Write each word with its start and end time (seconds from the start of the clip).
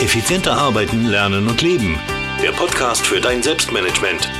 Effizienter 0.00 0.52
arbeiten, 0.52 1.06
lernen 1.06 1.48
und 1.48 1.60
leben. 1.60 1.98
Der 2.40 2.52
Podcast 2.52 3.04
für 3.04 3.20
dein 3.20 3.42
Selbstmanagement. 3.42 4.30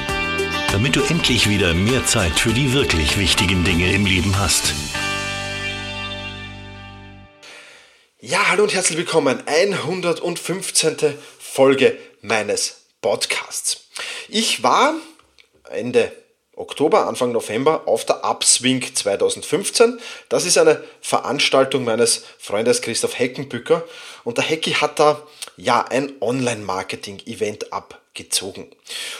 Damit 0.71 0.95
du 0.95 1.03
endlich 1.03 1.49
wieder 1.49 1.75
mehr 1.75 2.07
Zeit 2.07 2.39
für 2.39 2.53
die 2.53 2.73
wirklich 2.73 3.19
wichtigen 3.19 3.65
Dinge 3.65 3.93
im 3.93 4.07
Leben 4.07 4.39
hast. 4.39 4.73
Ja, 8.21 8.49
hallo 8.51 8.63
und 8.63 8.73
herzlich 8.73 8.99
willkommen. 8.99 9.43
115. 9.47 10.97
Folge 11.41 11.99
meines 12.23 12.85
Podcasts. 13.01 13.89
Ich 14.29 14.63
war 14.63 14.95
Ende 15.71 16.13
Oktober, 16.59 17.07
Anfang 17.07 17.33
November 17.33 17.83
auf 17.87 18.05
der 18.05 18.25
Upswing 18.25 18.95
2015. 18.95 19.99
Das 20.29 20.45
ist 20.45 20.59
eine 20.59 20.83
Veranstaltung 21.01 21.85
meines 21.85 22.25
Freundes 22.39 22.83
Christoph 22.83 23.19
Heckenbücker 23.19 23.85
und 24.25 24.39
der 24.39 24.45
Hecki 24.45 24.73
hat 24.73 24.99
da 24.99 25.23
ja 25.57 25.83
ein 25.83 26.13
Online-Marketing-Event 26.21 27.73
abgezogen. 27.73 28.67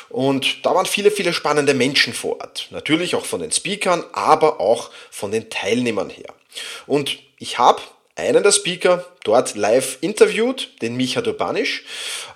Und 0.09 0.65
da 0.67 0.75
waren 0.75 0.87
viele, 0.87 1.11
viele 1.11 1.33
spannende 1.33 1.75
Menschen 1.75 2.13
vor 2.13 2.41
Ort. 2.41 2.69
Natürlich 2.71 3.15
auch 3.15 3.25
von 3.25 3.41
den 3.41 3.53
Speakern, 3.53 4.05
aber 4.13 4.61
auch 4.61 4.91
von 5.11 5.31
den 5.31 5.51
Teilnehmern 5.51 6.11
her. 6.11 6.35
Und 6.87 7.19
ich 7.39 7.59
habe 7.59 7.81
einen 8.17 8.43
der 8.43 8.53
Speaker 8.53 9.05
dort 9.25 9.57
live 9.57 9.99
interviewt, 10.01 10.71
den 10.83 10.97
Micha 10.97 11.21
Durbanisch. 11.21 11.85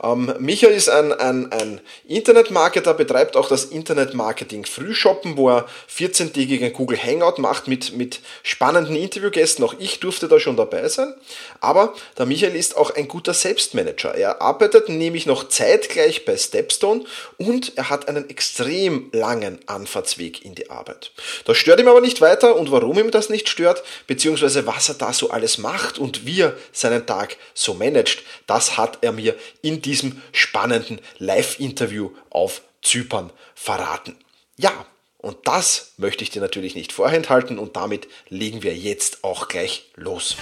Ähm, 0.03 0.33
Micha 0.39 0.69
ist 0.69 0.89
ein, 0.89 1.13
ein, 1.13 1.51
ein 1.53 1.81
Internetmarketer, 2.07 2.95
betreibt 2.95 3.37
auch 3.37 3.49
das 3.49 3.67
Internetmarketing 3.67 4.65
Frühshoppen, 4.65 5.37
wo 5.37 5.51
er 5.51 5.67
14-tägigen 5.95 6.71
Google 6.73 6.99
Hangout 6.99 7.41
macht 7.41 7.69
mit, 7.69 7.97
mit 7.97 8.21
spannenden 8.43 8.97
Interviewgästen. 8.97 9.65
Auch 9.65 9.75
ich 9.79 10.01
durfte 10.01 10.29
da 10.29 10.41
schon 10.41 10.57
dabei 10.57 10.89
sein. 10.89 11.15
Aber 11.61 11.95
der 12.19 12.27
Michael 12.27 12.57
ist 12.57 12.77
auch 12.77 12.95
ein 12.95 13.09
guter 13.09 13.35
Selbstmanager. 13.35 14.15
Er 14.15 14.43
arbeitet 14.43 14.89
nämlich 14.89 15.27
noch 15.27 15.49
zeitgleich 15.49 16.25
bei 16.25 16.37
Stepstone 16.37 17.05
und 17.39 17.77
er 17.77 17.91
hat 17.91 18.09
einen 18.09 18.29
extrem 18.29 19.09
langen 19.13 19.59
Anfahrtsweg 19.67 20.45
in 20.45 20.55
die 20.55 20.71
Arbeit. 20.71 21.13
Das 21.45 21.57
stört 21.57 21.81
ihm 21.81 21.89
aber 21.89 22.01
nicht 22.01 22.21
weiter 22.21 22.57
und 22.57 22.71
warum 22.71 22.99
ihm 22.99 23.11
das 23.11 23.29
nicht 23.29 23.49
stört, 23.49 23.83
beziehungsweise 24.07 24.67
was 24.67 24.89
er 24.89 24.97
da 24.97 25.13
so 25.13 25.31
alles 25.31 25.59
macht 25.59 25.99
und 25.99 26.27
wie 26.27 26.43
er 26.43 26.57
seinen 26.73 27.07
Tag 27.07 27.37
so 27.55 27.75
managt, 27.75 28.23
das 28.47 28.77
hat 28.77 28.99
er 29.03 29.13
mir 29.13 29.37
in 29.61 29.83
diesem 29.83 30.21
spannenden 30.33 31.01
Live-Interview 31.19 32.11
auf 32.31 32.63
Zypern 32.83 33.33
verraten. 33.55 34.17
Ja, 34.57 34.87
und 35.19 35.39
das 35.45 35.93
möchte 35.99 36.25
ich 36.25 36.31
dir 36.31 36.43
natürlich 36.43 36.75
nicht 36.75 36.93
vorenthalten 36.93 37.59
und 37.59 37.77
damit 37.77 38.09
legen 38.29 38.63
wir 38.63 38.75
jetzt 38.75 39.23
auch 39.23 39.49
gleich 39.49 39.91
los. 39.95 40.37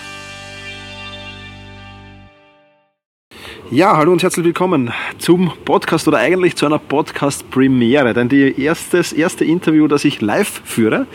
Ja, 3.72 3.96
hallo 3.96 4.10
und 4.10 4.20
herzlich 4.20 4.44
willkommen 4.44 4.92
zum 5.18 5.52
Podcast 5.64 6.08
oder 6.08 6.18
eigentlich 6.18 6.56
zu 6.56 6.66
einer 6.66 6.80
Podcast-Premiere, 6.80 8.14
denn 8.14 8.28
die 8.28 8.60
erstes, 8.60 9.12
erste 9.12 9.44
Interview, 9.44 9.86
das 9.86 10.04
ich 10.04 10.20
live 10.20 10.60
führe. 10.64 11.06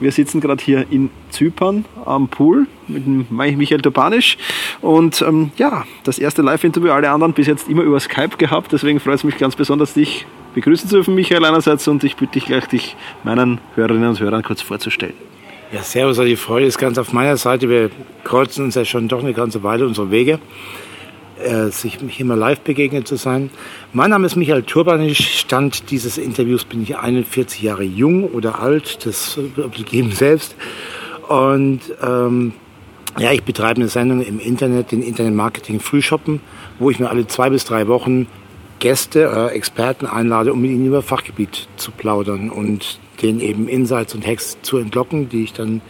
Wir 0.00 0.10
sitzen 0.10 0.40
gerade 0.40 0.64
hier 0.64 0.86
in 0.90 1.10
Zypern 1.28 1.84
am 2.06 2.28
Pool 2.28 2.66
mit 2.86 3.30
Michael 3.30 3.82
Topanisch 3.82 4.38
und 4.80 5.20
ähm, 5.20 5.50
ja, 5.58 5.84
das 6.04 6.18
erste 6.18 6.40
Live-Interview, 6.40 6.92
alle 6.92 7.10
anderen 7.10 7.34
bis 7.34 7.46
jetzt 7.46 7.68
immer 7.68 7.82
über 7.82 8.00
Skype 8.00 8.38
gehabt, 8.38 8.72
deswegen 8.72 9.00
freut 9.00 9.16
es 9.16 9.24
mich 9.24 9.36
ganz 9.36 9.54
besonders, 9.54 9.92
dich 9.92 10.24
begrüßen 10.54 10.88
zu 10.88 10.96
dürfen, 10.96 11.14
Michael 11.14 11.44
einerseits 11.44 11.86
und 11.88 12.04
ich 12.04 12.16
bitte 12.16 12.32
dich 12.32 12.46
gleich, 12.46 12.64
dich 12.68 12.96
meinen 13.22 13.60
Hörerinnen 13.74 14.08
und 14.08 14.20
Hörern 14.20 14.42
kurz 14.42 14.62
vorzustellen. 14.62 15.12
Ja, 15.72 15.82
servus, 15.82 16.16
die 16.16 16.36
Freude 16.36 16.64
ist 16.64 16.78
ganz 16.78 16.96
auf 16.96 17.12
meiner 17.12 17.36
Seite. 17.36 17.68
Wir 17.68 17.90
kreuzen 18.24 18.64
uns 18.64 18.76
ja 18.76 18.86
schon 18.86 19.08
doch 19.08 19.22
eine 19.22 19.34
ganze 19.34 19.62
Weile 19.62 19.86
unsere 19.86 20.10
Wege 20.10 20.38
äh, 21.44 21.70
sich 21.70 21.98
hier 22.08 22.26
mal 22.26 22.38
live 22.38 22.60
begegnet 22.60 23.06
zu 23.06 23.16
sein. 23.16 23.50
Mein 23.92 24.10
Name 24.10 24.26
ist 24.26 24.36
Michael 24.36 24.62
Turbanisch. 24.62 25.38
Stand 25.38 25.90
dieses 25.90 26.18
Interviews 26.18 26.64
bin 26.64 26.82
ich 26.82 26.96
41 26.96 27.62
Jahre 27.62 27.84
jung 27.84 28.24
oder 28.24 28.60
alt, 28.60 29.06
das 29.06 29.38
geben 29.90 30.12
selbst. 30.12 30.56
Und 31.28 31.80
ähm, 32.02 32.52
ja, 33.18 33.32
ich 33.32 33.42
betreibe 33.42 33.80
eine 33.80 33.88
Sendung 33.88 34.22
im 34.22 34.38
Internet, 34.38 34.92
den 34.92 35.02
Internet 35.02 35.34
Marketing 35.34 35.80
Frühshoppen, 35.80 36.40
wo 36.78 36.90
ich 36.90 36.98
mir 36.98 37.10
alle 37.10 37.26
zwei 37.26 37.50
bis 37.50 37.64
drei 37.64 37.88
Wochen 37.88 38.26
Gäste, 38.78 39.24
äh, 39.24 39.54
Experten 39.54 40.06
einlade, 40.06 40.52
um 40.52 40.60
mit 40.60 40.70
ihnen 40.70 40.86
über 40.86 41.02
Fachgebiet 41.02 41.68
zu 41.76 41.90
plaudern 41.90 42.50
und 42.50 43.00
denen 43.22 43.40
eben 43.40 43.68
Insights 43.68 44.14
und 44.14 44.26
Hacks 44.26 44.58
zu 44.62 44.78
entlocken, 44.78 45.28
die 45.28 45.44
ich 45.44 45.52
dann 45.52 45.80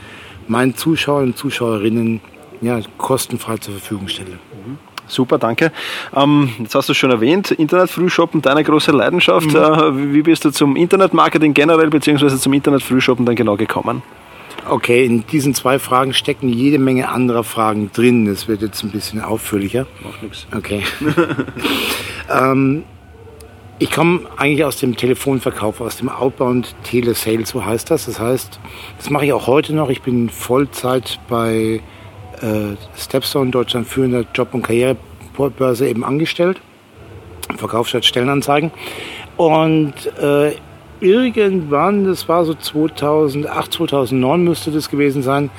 meinen 0.47 0.75
Zuschauern 0.75 1.25
und 1.25 1.37
Zuschauerinnen 1.37 2.21
ja, 2.61 2.81
kostenfrei 2.97 3.59
zur 3.59 3.75
Verfügung 3.75 4.09
stelle. 4.09 4.39
Mhm. 4.67 4.79
Super, 5.09 5.39
danke. 5.39 5.73
Ähm, 6.15 6.51
jetzt 6.59 6.75
hast 6.75 6.89
du 6.89 6.95
schon 6.95 7.11
erwähnt, 7.11 7.51
Internet-Frühshoppen, 7.51 8.43
deine 8.43 8.63
große 8.63 8.93
Leidenschaft. 8.93 9.49
Mhm. 9.49 9.57
Äh, 9.57 10.15
wie 10.15 10.23
bist 10.23 10.45
du 10.45 10.51
zum 10.51 10.77
Internet-Marketing 10.77 11.55
generell 11.55 11.91
beziehungsweise 11.91 12.39
zum 12.39 12.53
Internet-Frühshoppen 12.53 13.27
dann 13.27 13.35
genau 13.35 13.57
gekommen? 13.57 14.03
Okay, 14.69 15.07
in 15.07 15.27
diesen 15.27 15.55
zwei 15.55 15.79
Fragen 15.79 16.13
stecken 16.13 16.49
jede 16.49 16.79
Menge 16.79 17.09
anderer 17.09 17.45
Fragen 17.45 17.91
drin. 17.93 18.27
Das 18.27 18.49
wird 18.49 18.61
jetzt 18.61 18.83
ein 18.83 18.91
bisschen 18.91 19.21
ausführlicher. 19.21 19.87
Macht 20.05 20.23
nichts. 20.23 20.47
Okay. 20.55 20.83
ähm, 22.31 22.85
ich 23.79 23.91
komme 23.91 24.21
eigentlich 24.37 24.65
aus 24.65 24.77
dem 24.79 24.97
Telefonverkauf, 24.97 25.81
aus 25.81 25.97
dem 25.99 26.09
Outbound 26.09 26.75
Telesales, 26.83 27.51
so 27.51 27.65
heißt 27.65 27.91
das. 27.91 28.07
Das 28.07 28.19
heißt, 28.19 28.59
das 28.99 29.11
mache 29.11 29.27
ich 29.27 29.33
auch 29.33 29.47
heute 29.47 29.75
noch. 29.75 29.89
Ich 29.89 30.03
bin 30.03 30.29
Vollzeit 30.29 31.19
bei 31.29 31.81
äh, 32.43 32.77
Stepstone, 32.97 33.51
Deutschland 33.51 33.87
führender 33.87 34.25
Job- 34.35 34.55
und 34.55 34.63
Karrierebörse 34.63 35.89
eben 35.89 36.05
angestellt. 36.05 36.61
Verkauf 37.57 37.89
statt 37.89 38.05
Stellenanzeigen. 38.05 38.71
Und 39.37 39.95
äh, 40.21 40.53
irgendwann, 41.01 42.05
das 42.05 42.29
war 42.29 42.45
so 42.45 42.55
2008, 42.55 43.73
2009 43.73 44.45
müsste 44.45 44.71
das 44.71 44.91
gewesen 44.91 45.23
sein, 45.23 45.51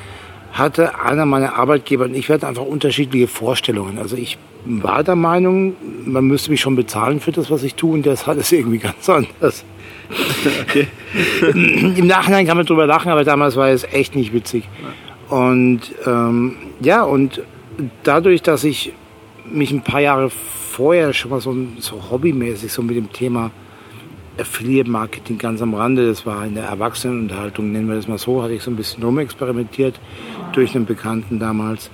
hatte 0.51 0.99
einer 0.99 1.25
meiner 1.25 1.55
Arbeitgeber 1.55 2.05
und 2.05 2.15
ich 2.15 2.29
hatte 2.29 2.47
einfach 2.47 2.65
unterschiedliche 2.65 3.27
Vorstellungen. 3.27 3.97
Also 3.97 4.15
ich 4.15 4.37
war 4.65 5.03
der 5.03 5.15
Meinung, 5.15 5.75
man 6.05 6.25
müsste 6.25 6.51
mich 6.51 6.61
schon 6.61 6.75
bezahlen 6.75 7.19
für 7.19 7.31
das, 7.31 7.49
was 7.49 7.63
ich 7.63 7.75
tue 7.75 7.93
und 7.93 8.05
das 8.05 8.27
hat 8.27 8.37
es 8.37 8.51
irgendwie 8.51 8.77
ganz 8.79 9.07
anders. 9.09 9.63
Okay. 10.67 10.87
Im 11.53 12.07
Nachhinein 12.07 12.47
kann 12.47 12.57
man 12.57 12.65
drüber 12.65 12.87
lachen, 12.87 13.11
aber 13.11 13.23
damals 13.23 13.55
war 13.55 13.69
es 13.69 13.83
echt 13.83 14.15
nicht 14.15 14.33
witzig. 14.33 14.63
Und 15.29 15.81
ähm, 16.07 16.55
ja, 16.81 17.03
und 17.03 17.41
dadurch, 18.03 18.41
dass 18.41 18.63
ich 18.63 18.93
mich 19.51 19.71
ein 19.71 19.81
paar 19.81 20.01
Jahre 20.01 20.29
vorher 20.29 21.13
schon 21.13 21.31
mal 21.31 21.41
so, 21.41 21.55
so 21.79 22.09
hobbymäßig 22.09 22.71
so 22.71 22.81
mit 22.81 22.95
dem 22.95 23.11
Thema 23.11 23.51
Affiliate 24.39 24.89
Marketing 24.89 25.37
ganz 25.37 25.61
am 25.61 25.73
Rande, 25.73 26.07
das 26.07 26.25
war 26.25 26.45
in 26.45 26.55
der 26.55 26.65
Erwachsenenunterhaltung, 26.65 27.71
nennen 27.71 27.87
wir 27.87 27.95
das 27.95 28.07
mal 28.07 28.17
so, 28.17 28.41
hatte 28.41 28.53
ich 28.53 28.63
so 28.63 28.71
ein 28.71 28.77
bisschen 28.77 29.03
rumexperimentiert 29.03 29.99
durch 30.53 30.75
einen 30.75 30.85
Bekannten 30.85 31.39
damals. 31.39 31.89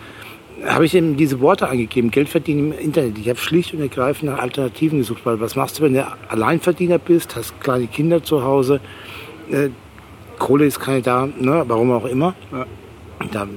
Habe 0.64 0.86
ich 0.86 0.94
eben 0.94 1.18
diese 1.18 1.42
Worte 1.42 1.68
eingegeben, 1.68 2.12
Geld 2.12 2.30
verdienen 2.30 2.72
im 2.72 2.80
Internet. 2.80 3.18
Ich 3.18 3.30
habe 3.30 3.40
schlicht 3.40 3.74
und 3.74 3.82
ergreifend 3.82 4.32
nach 4.32 4.40
Alternativen 4.40 5.00
gesucht, 5.00 5.22
weil 5.26 5.40
was 5.40 5.56
machst 5.56 5.80
du, 5.80 5.84
wenn 5.84 5.94
du 5.94 6.08
Alleinverdiener 6.30 6.98
bist, 6.98 7.36
hast 7.36 7.60
kleine 7.60 7.88
Kinder 7.88 8.24
zu 8.24 8.44
Hause, 8.44 8.80
äh, 9.52 9.70
Kohle 10.38 10.66
ist 10.66 10.80
keine 10.80 11.02
da, 11.02 11.28
ne, 11.28 11.64
warum 11.68 11.92
auch 11.92 12.06
immer. 12.06 12.36
Ja. 12.52 12.66
Da, 13.32 13.48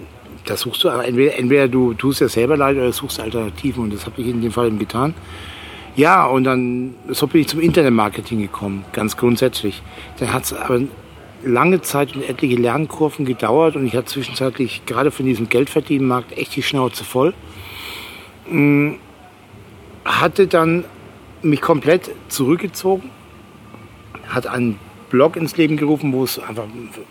da 0.48 0.56
suchst 0.56 0.84
du, 0.84 0.88
entweder, 0.88 1.36
entweder 1.36 1.68
du 1.68 1.94
tust 1.94 2.20
ja 2.20 2.28
selber 2.28 2.56
leid 2.56 2.76
oder 2.76 2.92
suchst 2.92 3.20
Alternativen 3.20 3.84
und 3.84 3.92
das 3.92 4.06
habe 4.06 4.20
ich 4.20 4.28
in 4.28 4.40
dem 4.40 4.52
Fall 4.52 4.68
eben 4.68 4.78
getan. 4.78 5.14
Ja, 5.96 6.26
und 6.26 6.44
dann, 6.44 6.94
so 7.08 7.26
bin 7.26 7.40
ich 7.40 7.48
zum 7.48 7.60
Internetmarketing 7.60 8.40
gekommen, 8.40 8.84
ganz 8.92 9.16
grundsätzlich. 9.16 9.82
Dann 10.18 10.32
hat 10.32 10.44
es 10.44 10.52
aber 10.52 10.80
lange 11.42 11.82
Zeit 11.82 12.14
und 12.14 12.22
etliche 12.22 12.56
Lernkurven 12.56 13.24
gedauert 13.24 13.76
und 13.76 13.86
ich 13.86 13.94
hatte 13.94 14.06
zwischenzeitlich 14.06 14.86
gerade 14.86 15.10
von 15.10 15.26
diesem 15.26 15.48
Geldverdienenmarkt 15.48 16.36
echt 16.38 16.54
die 16.56 16.62
Schnauze 16.62 17.04
voll. 17.04 17.34
Hm, 18.48 18.96
hatte 20.04 20.46
dann 20.46 20.84
mich 21.42 21.60
komplett 21.60 22.10
zurückgezogen, 22.28 23.10
hat 24.28 24.46
einen 24.46 24.78
Blog 25.10 25.36
ins 25.36 25.56
Leben 25.56 25.76
gerufen, 25.76 26.12
wo 26.12 26.24
es 26.24 26.38
einfach 26.38 26.64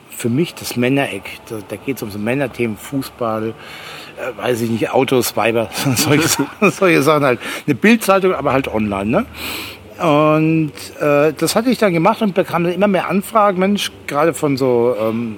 für 0.09 0.29
mich 0.29 0.55
das 0.55 0.75
Männereck, 0.75 1.39
da, 1.49 1.57
da 1.67 1.75
geht 1.75 1.97
es 1.97 2.03
um 2.03 2.11
so 2.11 2.19
Männerthemen, 2.19 2.77
Fußball, 2.77 3.49
äh, 3.49 4.41
weiß 4.41 4.61
ich 4.61 4.69
nicht, 4.69 4.91
Autos, 4.91 5.35
Weiber, 5.35 5.69
solche, 5.95 6.27
solche 6.71 7.01
Sachen 7.01 7.23
halt. 7.23 7.39
Eine 7.65 7.75
Bildzeitung, 7.75 8.33
aber 8.33 8.53
halt 8.53 8.67
online, 8.67 9.05
ne? 9.05 9.25
Und 9.99 10.73
äh, 10.99 11.33
das 11.33 11.55
hatte 11.55 11.71
ich 11.71 11.79
dann 11.79 11.91
gemacht 11.91 12.21
und 12.21 12.35
bekam 12.35 12.63
dann 12.63 12.73
immer 12.73 12.87
mehr 12.87 13.09
Anfragen, 13.09 13.59
Mensch, 13.59 13.91
gerade 14.05 14.33
von 14.33 14.55
so 14.55 14.95
ähm, 14.99 15.37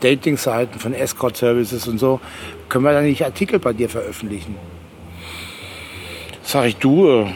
Dating-Seiten, 0.00 0.80
von 0.80 0.94
Escort-Services 0.94 1.86
und 1.86 1.98
so, 1.98 2.20
können 2.68 2.84
wir 2.84 2.92
da 2.92 3.02
nicht 3.02 3.24
Artikel 3.24 3.58
bei 3.60 3.72
dir 3.72 3.88
veröffentlichen? 3.88 4.56
Sag 6.42 6.66
ich, 6.66 6.76
du, 6.76 7.06
äh, 7.08 7.26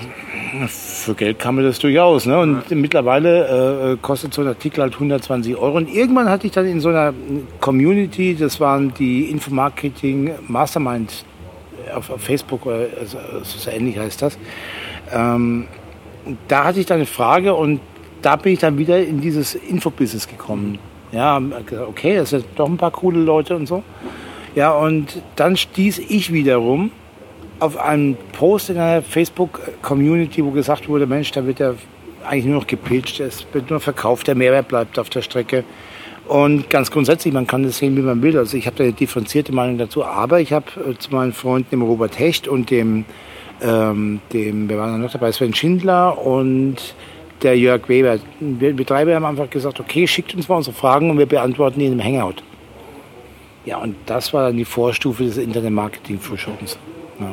für 0.68 1.14
Geld 1.14 1.38
kann 1.38 1.54
man 1.54 1.64
das 1.64 1.78
durchaus. 1.78 2.26
Ne? 2.26 2.38
Und 2.38 2.62
ja. 2.68 2.76
mittlerweile 2.76 3.92
äh, 3.92 3.96
kostet 4.00 4.34
so 4.34 4.42
ein 4.42 4.48
Artikel 4.48 4.82
halt 4.82 4.94
120 4.94 5.56
Euro. 5.56 5.76
Und 5.76 5.92
irgendwann 5.92 6.28
hatte 6.28 6.46
ich 6.46 6.52
dann 6.52 6.66
in 6.66 6.80
so 6.80 6.88
einer 6.88 7.12
Community, 7.60 8.34
das 8.34 8.60
waren 8.60 8.92
die 8.94 9.30
Infomarketing 9.30 10.32
Mastermind 10.48 11.24
auf, 11.94 12.10
auf 12.10 12.20
Facebook, 12.20 12.66
oder 12.66 12.86
also, 12.98 13.18
so 13.42 13.70
ähnlich 13.70 13.98
heißt 13.98 14.22
das. 14.22 14.38
Ähm, 15.12 15.66
da 16.48 16.64
hatte 16.64 16.80
ich 16.80 16.86
dann 16.86 16.96
eine 16.96 17.06
Frage 17.06 17.54
und 17.54 17.80
da 18.22 18.36
bin 18.36 18.54
ich 18.54 18.60
dann 18.60 18.78
wieder 18.78 18.98
in 18.98 19.20
dieses 19.20 19.54
Infobusiness 19.54 20.26
gekommen. 20.26 20.78
Ja, 21.12 21.40
okay, 21.86 22.16
das 22.16 22.30
sind 22.30 22.44
doch 22.56 22.68
ein 22.68 22.76
paar 22.76 22.90
coole 22.90 23.20
Leute 23.20 23.54
und 23.54 23.66
so. 23.66 23.82
Ja, 24.54 24.72
und 24.72 25.22
dann 25.36 25.56
stieß 25.56 25.98
ich 25.98 26.32
wiederum 26.32 26.90
auf 27.64 27.78
einen 27.78 28.16
Post 28.32 28.70
in 28.70 28.78
einer 28.78 29.02
Facebook-Community, 29.02 30.44
wo 30.44 30.50
gesagt 30.50 30.88
wurde, 30.88 31.06
Mensch, 31.06 31.30
da 31.30 31.46
wird 31.46 31.60
ja 31.60 31.74
eigentlich 32.24 32.44
nur 32.44 32.60
noch 32.60 32.66
gepitcht, 32.66 33.20
es 33.20 33.46
wird 33.52 33.70
nur 33.70 33.80
verkauft, 33.80 34.26
der 34.26 34.34
Mehrwert 34.34 34.68
bleibt 34.68 34.98
auf 34.98 35.10
der 35.10 35.22
Strecke. 35.22 35.64
Und 36.26 36.70
ganz 36.70 36.90
grundsätzlich, 36.90 37.34
man 37.34 37.46
kann 37.46 37.64
das 37.64 37.78
sehen, 37.78 37.96
wie 37.96 38.00
man 38.00 38.22
will. 38.22 38.38
Also 38.38 38.56
ich 38.56 38.66
habe 38.66 38.76
da 38.76 38.84
eine 38.84 38.92
differenzierte 38.92 39.52
Meinung 39.52 39.76
dazu, 39.78 40.04
aber 40.04 40.40
ich 40.40 40.52
habe 40.52 40.66
äh, 40.88 40.98
zu 40.98 41.10
meinen 41.10 41.32
Freunden, 41.32 41.70
dem 41.70 41.82
Robert 41.82 42.18
Hecht 42.18 42.48
und 42.48 42.70
dem, 42.70 43.04
ähm, 43.62 44.20
dem, 44.32 44.68
wir 44.68 44.78
waren 44.78 45.00
noch 45.00 45.12
dabei, 45.12 45.32
Sven 45.32 45.54
Schindler 45.54 46.18
und 46.18 46.94
der 47.42 47.58
Jörg 47.58 47.88
Weber. 47.88 48.18
Wir 48.40 48.74
Betreiber 48.74 49.14
haben 49.14 49.26
einfach 49.26 49.50
gesagt, 49.50 49.80
okay, 49.80 50.06
schickt 50.06 50.34
uns 50.34 50.48
mal 50.48 50.56
unsere 50.56 50.74
Fragen 50.74 51.10
und 51.10 51.18
wir 51.18 51.26
beantworten 51.26 51.78
die 51.80 51.86
in 51.86 51.92
einem 51.92 52.02
Hangout. 52.02 52.42
Ja, 53.66 53.78
und 53.78 53.96
das 54.06 54.32
war 54.32 54.46
dann 54.46 54.56
die 54.56 54.64
Vorstufe 54.64 55.24
des 55.24 55.36
Internet-Marketing-Fusions. 55.36 56.78
Ja. 57.20 57.32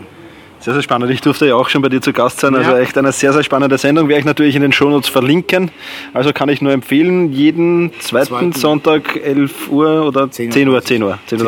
Sehr, 0.61 0.73
sehr 0.73 0.83
spannend. 0.83 1.09
Ich 1.09 1.21
durfte 1.21 1.47
ja 1.47 1.55
auch 1.55 1.69
schon 1.69 1.81
bei 1.81 1.89
dir 1.89 2.01
zu 2.01 2.13
Gast 2.13 2.39
sein. 2.39 2.53
Also 2.53 2.71
ja. 2.71 2.79
echt 2.79 2.95
eine 2.95 3.11
sehr, 3.11 3.33
sehr 3.33 3.43
spannende 3.43 3.79
Sendung. 3.79 4.07
Werde 4.09 4.19
ich 4.19 4.25
natürlich 4.25 4.55
in 4.55 4.61
den 4.61 4.71
Shownotes 4.71 5.09
verlinken. 5.09 5.71
Also 6.13 6.33
kann 6.33 6.49
ich 6.49 6.61
nur 6.61 6.71
empfehlen, 6.71 7.33
jeden 7.33 7.91
zweiten, 7.99 8.27
zweiten. 8.27 8.51
Sonntag 8.53 9.15
11 9.15 9.69
Uhr 9.69 10.05
oder 10.05 10.29
10 10.29 10.49
Uhr, 10.49 10.53
10 10.53 10.69
Uhr, 10.69 10.81
10 10.83 11.03
Uhr, 11.03 11.19
10 11.27 11.41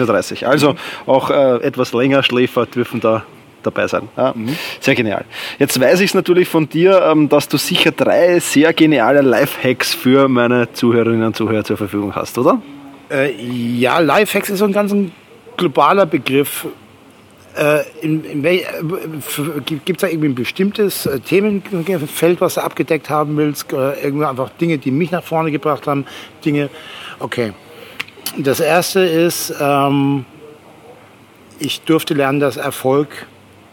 Uhr 0.00 0.06
30. 0.06 0.46
Also 0.46 0.76
auch 1.04 1.30
äh, 1.30 1.56
etwas 1.64 1.92
länger 1.92 2.22
Schläfer 2.22 2.66
dürfen 2.66 3.00
da 3.00 3.24
dabei 3.64 3.88
sein. 3.88 4.08
Ja, 4.16 4.32
mhm. 4.36 4.56
Sehr 4.78 4.94
genial. 4.94 5.24
Jetzt 5.58 5.80
weiß 5.80 6.00
ich 6.00 6.10
es 6.10 6.14
natürlich 6.14 6.48
von 6.48 6.68
dir, 6.68 7.02
ähm, 7.10 7.28
dass 7.28 7.48
du 7.48 7.56
sicher 7.56 7.90
drei 7.90 8.38
sehr 8.38 8.72
geniale 8.72 9.20
Lifehacks 9.20 9.94
für 9.94 10.28
meine 10.28 10.72
Zuhörerinnen 10.72 11.24
und 11.24 11.36
Zuhörer 11.36 11.64
zur 11.64 11.76
Verfügung 11.76 12.14
hast, 12.14 12.38
oder? 12.38 12.62
Äh, 13.10 13.32
ja, 13.32 13.98
Lifehacks 13.98 14.48
ist 14.50 14.60
so 14.60 14.64
ein 14.64 14.72
ganz 14.72 14.94
globaler 15.56 16.06
Begriff. 16.06 16.66
Äh, 17.56 17.82
in, 18.00 18.24
in 18.24 18.44
äh, 18.44 18.62
Gibt 19.64 19.90
es 19.90 19.96
da 19.98 20.06
irgendwie 20.06 20.28
ein 20.28 20.34
bestimmtes 20.34 21.06
äh, 21.06 21.18
Themenfeld, 21.20 22.40
was 22.40 22.54
du 22.54 22.62
abgedeckt 22.62 23.10
haben 23.10 23.36
willst? 23.36 23.72
Oder 23.72 24.02
irgendwie 24.02 24.26
einfach 24.26 24.50
Dinge, 24.50 24.78
die 24.78 24.90
mich 24.90 25.10
nach 25.10 25.24
vorne 25.24 25.50
gebracht 25.50 25.86
haben? 25.86 26.06
Dinge. 26.44 26.70
Okay. 27.18 27.52
Das 28.38 28.60
erste 28.60 29.00
ist, 29.00 29.52
ähm, 29.60 30.24
ich 31.58 31.80
durfte 31.82 32.14
lernen, 32.14 32.38
dass 32.38 32.56
Erfolg 32.56 33.26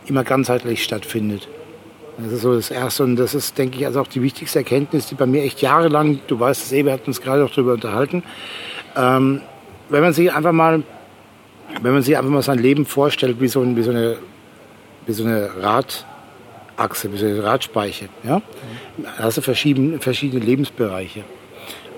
immer 0.07 0.23
ganzheitlich 0.23 0.83
stattfindet. 0.83 1.47
Das 2.18 2.31
ist 2.31 2.41
so 2.41 2.56
das 2.56 2.71
Erste 2.71 3.03
und 3.03 3.15
das 3.15 3.35
ist, 3.35 3.57
denke 3.59 3.77
ich, 3.77 3.85
also 3.85 4.01
auch 4.01 4.07
die 4.07 4.23
wichtigste 4.23 4.59
Erkenntnis, 4.59 5.06
die 5.06 5.13
bei 5.13 5.27
mir 5.27 5.44
echt 5.44 5.62
jahrelang, 5.62 6.19
du 6.25 6.39
weißt 6.39 6.63
es 6.63 6.71
eh, 6.71 6.83
wir 6.83 6.94
hatten 6.94 7.07
uns 7.07 7.21
gerade 7.21 7.45
auch 7.45 7.51
darüber 7.51 7.73
unterhalten, 7.73 8.23
ähm, 8.95 9.41
wenn 9.89 10.01
man 10.01 10.13
sich 10.13 10.33
einfach 10.33 10.51
mal 10.51 10.81
wenn 11.81 11.94
man 11.94 12.01
sich 12.01 12.18
einfach 12.18 12.29
mal 12.29 12.41
sein 12.41 12.59
Leben 12.59 12.85
vorstellt 12.85 13.39
wie 13.39 13.47
so, 13.47 13.62
ein, 13.62 13.75
wie 13.75 13.83
so, 13.83 13.91
eine, 13.91 14.18
wie 15.06 15.13
so 15.13 15.24
eine 15.24 15.50
Radachse, 15.62 17.12
wie 17.12 17.18
so 17.18 17.25
eine 17.25 17.44
Radspeiche, 17.44 18.09
ja? 18.24 18.41
da 18.97 19.24
hast 19.24 19.38
du 19.38 19.41
verschiedene, 19.41 20.00
verschiedene 20.00 20.44
Lebensbereiche. 20.44 21.24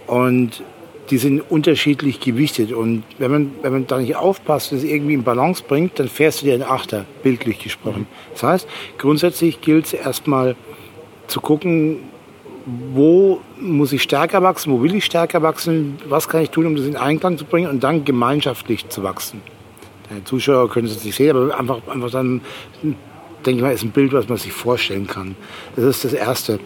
Und 0.07 0.63
die 1.09 1.17
sind 1.17 1.41
unterschiedlich 1.41 2.19
gewichtet. 2.19 2.71
Und 2.71 3.03
wenn 3.17 3.31
man, 3.31 3.51
wenn 3.61 3.71
man 3.71 3.87
da 3.87 3.97
nicht 3.97 4.15
aufpasst 4.15 4.71
und 4.71 4.79
es 4.79 4.83
irgendwie 4.83 5.15
in 5.15 5.23
Balance 5.23 5.63
bringt, 5.67 5.99
dann 5.99 6.07
fährst 6.07 6.41
du 6.41 6.45
dir 6.45 6.53
einen 6.53 6.63
Achter, 6.63 7.05
bildlich 7.23 7.59
gesprochen. 7.59 8.07
Das 8.33 8.43
heißt, 8.43 8.67
grundsätzlich 8.97 9.61
gilt 9.61 9.85
es 9.85 9.93
erstmal 9.93 10.55
zu 11.27 11.41
gucken, 11.41 11.99
wo 12.93 13.41
muss 13.59 13.93
ich 13.93 14.03
stärker 14.03 14.43
wachsen, 14.43 14.71
wo 14.71 14.81
will 14.81 14.93
ich 14.93 15.05
stärker 15.05 15.41
wachsen, 15.41 15.97
was 16.07 16.27
kann 16.27 16.41
ich 16.41 16.51
tun, 16.51 16.67
um 16.67 16.75
das 16.75 16.85
in 16.85 16.95
Einklang 16.95 17.37
zu 17.37 17.45
bringen 17.45 17.69
und 17.69 17.83
dann 17.83 18.05
gemeinschaftlich 18.05 18.89
zu 18.89 19.01
wachsen. 19.03 19.41
Die 20.09 20.23
Zuschauer 20.23 20.69
können 20.69 20.87
es 20.87 21.03
nicht 21.03 21.15
sehen, 21.15 21.35
aber 21.35 21.57
einfach, 21.57 21.87
einfach 21.87 22.11
dann, 22.11 22.41
denke 23.45 23.57
ich 23.57 23.61
mal, 23.61 23.73
ist 23.73 23.83
ein 23.83 23.91
Bild, 23.91 24.13
was 24.13 24.27
man 24.27 24.37
sich 24.37 24.51
vorstellen 24.51 25.07
kann. 25.07 25.35
Das 25.75 25.85
ist 25.85 26.03
das 26.03 26.13
Erste. 26.13 26.59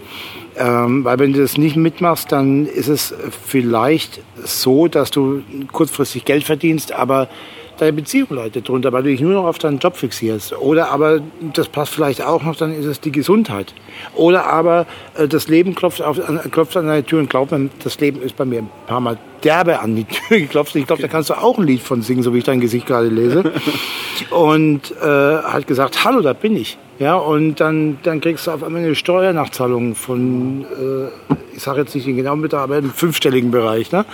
Ähm, 0.56 1.04
weil 1.04 1.19
wenn 1.19 1.34
du 1.34 1.42
das 1.42 1.57
nicht 1.57 1.75
mitmachst, 1.75 2.31
dann 2.31 2.66
ist 2.66 2.88
es 2.88 3.13
vielleicht 3.45 4.22
so, 4.44 4.88
dass 4.88 5.12
du 5.12 5.42
kurzfristig 5.72 6.25
Geld 6.25 6.44
verdienst, 6.44 6.92
aber 6.92 7.28
deine 7.77 7.93
Beziehung 7.93 8.29
leidet 8.31 8.67
drunter, 8.67 8.91
weil 8.91 9.03
du 9.03 9.09
dich 9.09 9.21
nur 9.21 9.33
noch 9.33 9.45
auf 9.45 9.57
deinen 9.57 9.79
Job 9.79 9.95
fixierst. 9.95 10.53
Oder 10.59 10.91
aber, 10.91 11.21
das 11.53 11.67
passt 11.67 11.93
vielleicht 11.93 12.21
auch 12.21 12.43
noch, 12.43 12.55
dann 12.55 12.73
ist 12.73 12.85
es 12.85 12.99
die 12.99 13.11
Gesundheit. 13.11 13.73
Oder 14.15 14.47
aber 14.47 14.85
äh, 15.17 15.27
das 15.27 15.47
Leben 15.47 15.75
klopft, 15.75 16.01
auf, 16.01 16.19
klopft 16.51 16.77
an 16.77 16.87
deine 16.87 17.03
Tür 17.03 17.19
und 17.19 17.29
glaubt 17.29 17.51
mir, 17.51 17.69
das 17.83 17.99
Leben 17.99 18.21
ist 18.21 18.35
bei 18.35 18.45
mir 18.45 18.59
ein 18.59 18.69
paar 18.87 18.99
Mal 18.99 19.17
derbe 19.43 19.79
an 19.79 19.95
die 19.95 20.05
Tür 20.05 20.39
geklopft. 20.39 20.75
Ich 20.75 20.87
glaube, 20.87 21.01
da 21.01 21.07
kannst 21.07 21.29
du 21.29 21.33
auch 21.35 21.57
ein 21.57 21.65
Lied 21.65 21.81
von 21.81 22.01
singen, 22.01 22.23
so 22.23 22.33
wie 22.33 22.39
ich 22.39 22.43
dein 22.43 22.59
Gesicht 22.59 22.85
gerade 22.87 23.07
lese. 23.07 23.43
Und 24.29 24.91
äh, 25.01 25.05
hat 25.05 25.67
gesagt, 25.67 26.03
hallo, 26.03 26.21
da 26.21 26.33
bin 26.33 26.55
ich. 26.55 26.77
Ja, 26.99 27.15
und 27.15 27.55
dann, 27.55 27.97
dann 28.03 28.21
kriegst 28.21 28.45
du 28.45 28.51
auf 28.51 28.63
einmal 28.63 28.83
eine 28.83 28.93
Steuernachzahlung 28.93 29.95
von, 29.95 30.63
äh, 30.63 31.33
ich 31.55 31.63
sage 31.63 31.81
jetzt 31.81 31.95
nicht 31.95 32.05
den 32.05 32.15
genauen 32.15 32.41
Betrag, 32.41 32.61
aber 32.61 32.77
im 32.77 32.91
fünfstelligen 32.91 33.49
Bereich. 33.49 33.91
Ne? 33.91 34.05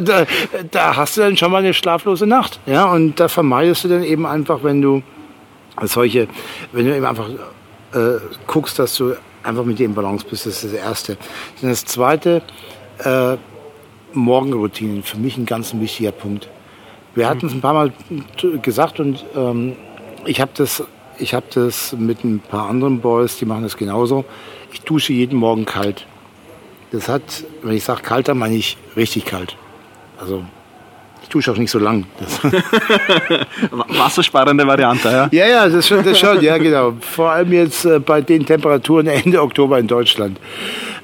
Da, 0.00 0.26
da, 0.70 0.96
hast 0.96 1.16
du 1.16 1.20
dann 1.20 1.36
schon 1.36 1.50
mal 1.52 1.58
eine 1.58 1.74
schlaflose 1.74 2.26
Nacht. 2.26 2.58
Ja, 2.66 2.86
und 2.86 3.18
da 3.20 3.28
vermeidest 3.28 3.84
du 3.84 3.88
dann 3.88 4.02
eben 4.02 4.26
einfach, 4.26 4.62
wenn 4.62 4.80
du 4.82 5.02
solche, 5.82 6.28
wenn 6.72 6.86
du 6.86 6.96
eben 6.96 7.04
einfach 7.04 7.28
äh, 7.92 8.18
guckst, 8.46 8.78
dass 8.78 8.96
du 8.96 9.14
einfach 9.42 9.64
mit 9.64 9.78
dir 9.78 9.86
in 9.86 9.94
Balance 9.94 10.24
bist, 10.28 10.46
das 10.46 10.64
ist 10.64 10.72
das 10.72 10.80
Erste. 10.80 11.16
Dann 11.60 11.70
das 11.70 11.84
Zweite, 11.84 12.42
äh, 13.04 13.36
Morgenroutinen, 14.12 15.02
für 15.02 15.18
mich 15.18 15.36
ein 15.36 15.46
ganz 15.46 15.74
wichtiger 15.74 16.12
Punkt. 16.12 16.48
Wir 17.14 17.28
hatten 17.28 17.46
es 17.46 17.52
ein 17.52 17.60
paar 17.60 17.74
Mal 17.74 17.92
gesagt 18.62 18.98
und 18.98 19.24
ähm, 19.36 19.76
ich 20.24 20.40
habe 20.40 20.50
das, 20.56 20.82
hab 21.20 21.50
das 21.50 21.92
mit 21.92 22.24
ein 22.24 22.40
paar 22.40 22.68
anderen 22.68 23.00
Boys, 23.00 23.36
die 23.36 23.44
machen 23.44 23.62
das 23.62 23.76
genauso. 23.76 24.24
Ich 24.72 24.80
dusche 24.80 25.12
jeden 25.12 25.38
Morgen 25.38 25.64
kalt. 25.64 26.06
Das 26.94 27.08
hat, 27.08 27.42
wenn 27.62 27.74
ich 27.74 27.82
sage 27.82 28.02
kalt, 28.02 28.28
dann 28.28 28.38
meine 28.38 28.54
ich 28.54 28.76
richtig 28.96 29.24
kalt. 29.24 29.56
Also 30.20 30.44
ich 31.24 31.28
dusche 31.28 31.50
auch 31.50 31.56
nicht 31.56 31.72
so 31.72 31.80
lang. 31.80 32.06
Wassersparende 33.70 34.64
Variante, 34.64 35.08
ja? 35.08 35.28
Ja, 35.32 35.46
ja, 35.48 35.68
das 35.68 35.88
schon, 35.88 36.04
das 36.04 36.16
schon, 36.20 36.40
ja 36.40 36.56
genau. 36.56 36.92
Vor 37.00 37.32
allem 37.32 37.52
jetzt 37.52 37.84
äh, 37.84 37.98
bei 37.98 38.20
den 38.20 38.46
Temperaturen 38.46 39.08
Ende 39.08 39.42
Oktober 39.42 39.80
in 39.80 39.88
Deutschland. 39.88 40.38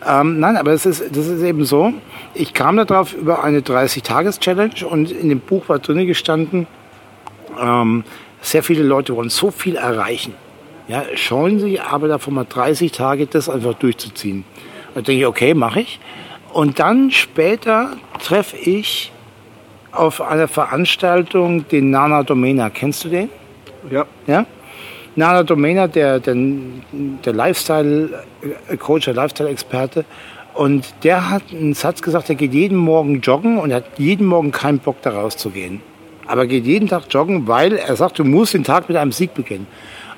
Ähm, 0.07 0.39
nein, 0.39 0.57
aber 0.57 0.71
das 0.71 0.87
ist, 0.87 1.03
das 1.11 1.27
ist 1.27 1.43
eben 1.43 1.65
so. 1.65 1.93
Ich 2.35 2.55
kam 2.55 2.77
darauf 2.77 3.13
über 3.13 3.43
eine 3.43 3.59
30-Tages-Challenge 3.59 4.87
und 4.89 5.11
in 5.11 5.29
dem 5.29 5.41
Buch 5.41 5.69
war 5.69 5.81
drin 5.81 6.07
gestanden, 6.07 6.69
ähm, 7.61 8.05
sehr 8.43 8.63
viele 8.63 8.85
Leute 8.85 9.17
wollen 9.17 9.29
so 9.29 9.51
viel 9.51 9.75
erreichen. 9.75 10.35
Ja, 10.87 11.03
scheuen 11.17 11.59
sich 11.59 11.83
aber 11.83 12.07
davon 12.07 12.35
mal 12.35 12.47
30 12.49 12.93
Tage 12.93 13.27
das 13.27 13.49
einfach 13.49 13.75
durchzuziehen. 13.75 14.45
Da 15.01 15.05
denke 15.05 15.21
ich, 15.23 15.27
okay, 15.27 15.55
mache 15.55 15.81
ich. 15.81 15.99
Und 16.53 16.79
dann 16.79 17.11
später 17.11 17.93
treffe 18.23 18.59
ich 18.59 19.13
auf 19.93 20.21
einer 20.21 20.47
Veranstaltung 20.47 21.67
den 21.69 21.91
Nana 21.91 22.23
Domena. 22.23 22.69
Kennst 22.69 23.05
du 23.05 23.09
den? 23.09 23.31
Ja. 23.91 24.05
Ja? 24.27 24.45
Nana 25.17 25.43
Domena, 25.43 25.89
der, 25.89 26.21
der, 26.21 26.37
der 26.93 27.33
Lifestyle-Coach, 27.33 29.07
der 29.07 29.15
Lifestyle-Experte. 29.15 30.05
Und 30.53 30.93
der 31.03 31.31
hat 31.31 31.45
einen 31.51 31.73
Satz 31.73 32.03
gesagt, 32.03 32.29
er 32.29 32.35
geht 32.35 32.53
jeden 32.53 32.77
Morgen 32.77 33.23
joggen 33.23 33.57
und 33.57 33.73
hat 33.73 33.85
jeden 33.97 34.27
Morgen 34.27 34.53
keinen 34.53 34.81
Bock, 34.81 35.01
da 35.01 35.13
rauszugehen. 35.13 35.81
Aber 36.27 36.47
geht 36.47 36.67
jeden 36.67 36.89
Tag 36.89 37.05
joggen, 37.09 37.49
weil 37.49 37.73
er 37.73 37.97
sagt, 37.97 38.19
du 38.19 38.25
musst 38.25 38.53
den 38.53 38.65
Tag 38.65 38.87
mit 38.89 38.99
einem 38.99 39.13
Sieg 39.13 39.33
beginnen. 39.33 39.67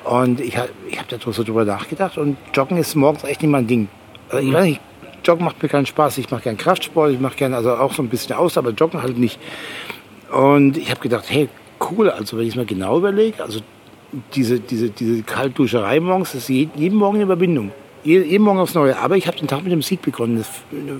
Und 0.03 0.41
ich, 0.41 0.59
ich 0.91 0.99
habe 0.99 1.07
da 1.09 1.33
so 1.33 1.45
drüber 1.45 1.65
nachgedacht 1.65 2.19
und 2.19 2.37
Joggen 2.53 2.79
ist 2.79 2.97
morgens 2.97 3.23
echt 3.23 3.43
nicht 3.43 3.51
mein 3.51 3.69
Ding. 3.69 3.89
Also 4.33 4.49
ich 4.49 4.53
weiß 4.53 4.65
nicht, 4.65 4.81
Joggen 5.25 5.45
macht 5.45 5.63
mir 5.63 5.69
keinen 5.69 5.87
Spaß. 5.87 6.19
Ich 6.19 6.31
mache 6.31 6.43
gerne 6.43 6.59
Kraftsport, 6.59 7.13
ich 7.13 7.21
mache 7.21 7.37
gerne 7.37 7.57
also 7.57 7.75
auch 7.75 7.93
so 7.93 8.03
ein 8.03 8.09
bisschen 8.09 8.35
aus, 8.35 8.59
aber 8.59 8.71
Joggen 8.71 9.03
halt 9.03 9.19
nicht. 9.19 9.39
Und 10.33 10.77
ich 10.77 10.91
habe 10.91 11.01
gedacht, 11.01 11.27
hey, 11.29 11.49
cool, 11.91 12.11
also 12.11 12.37
wenn 12.37 12.45
ich 12.45 12.51
es 12.51 12.57
mir 12.57 12.65
genau 12.65 12.99
überlege, 12.99 13.43
also 13.43 13.61
diese, 14.35 14.61
diese, 14.61 14.91
diese 14.91 15.23
Kaltduscherei 15.23 16.01
morgens, 16.01 16.33
das 16.33 16.43
ist 16.43 16.49
jeden, 16.49 16.97
Morgen 16.97 17.17
eine 17.17 17.25
Überwindung. 17.25 17.73
Jeden 18.05 18.43
Morgen 18.43 18.59
aufs 18.59 18.75
Neue. 18.75 18.99
Aber 18.99 19.17
ich 19.17 19.27
habe 19.27 19.37
den 19.37 19.47
Tag 19.47 19.63
mit 19.63 19.73
dem 19.73 19.83
Sieg 19.83 20.03
begonnen. 20.03 20.39
Das 20.39 20.51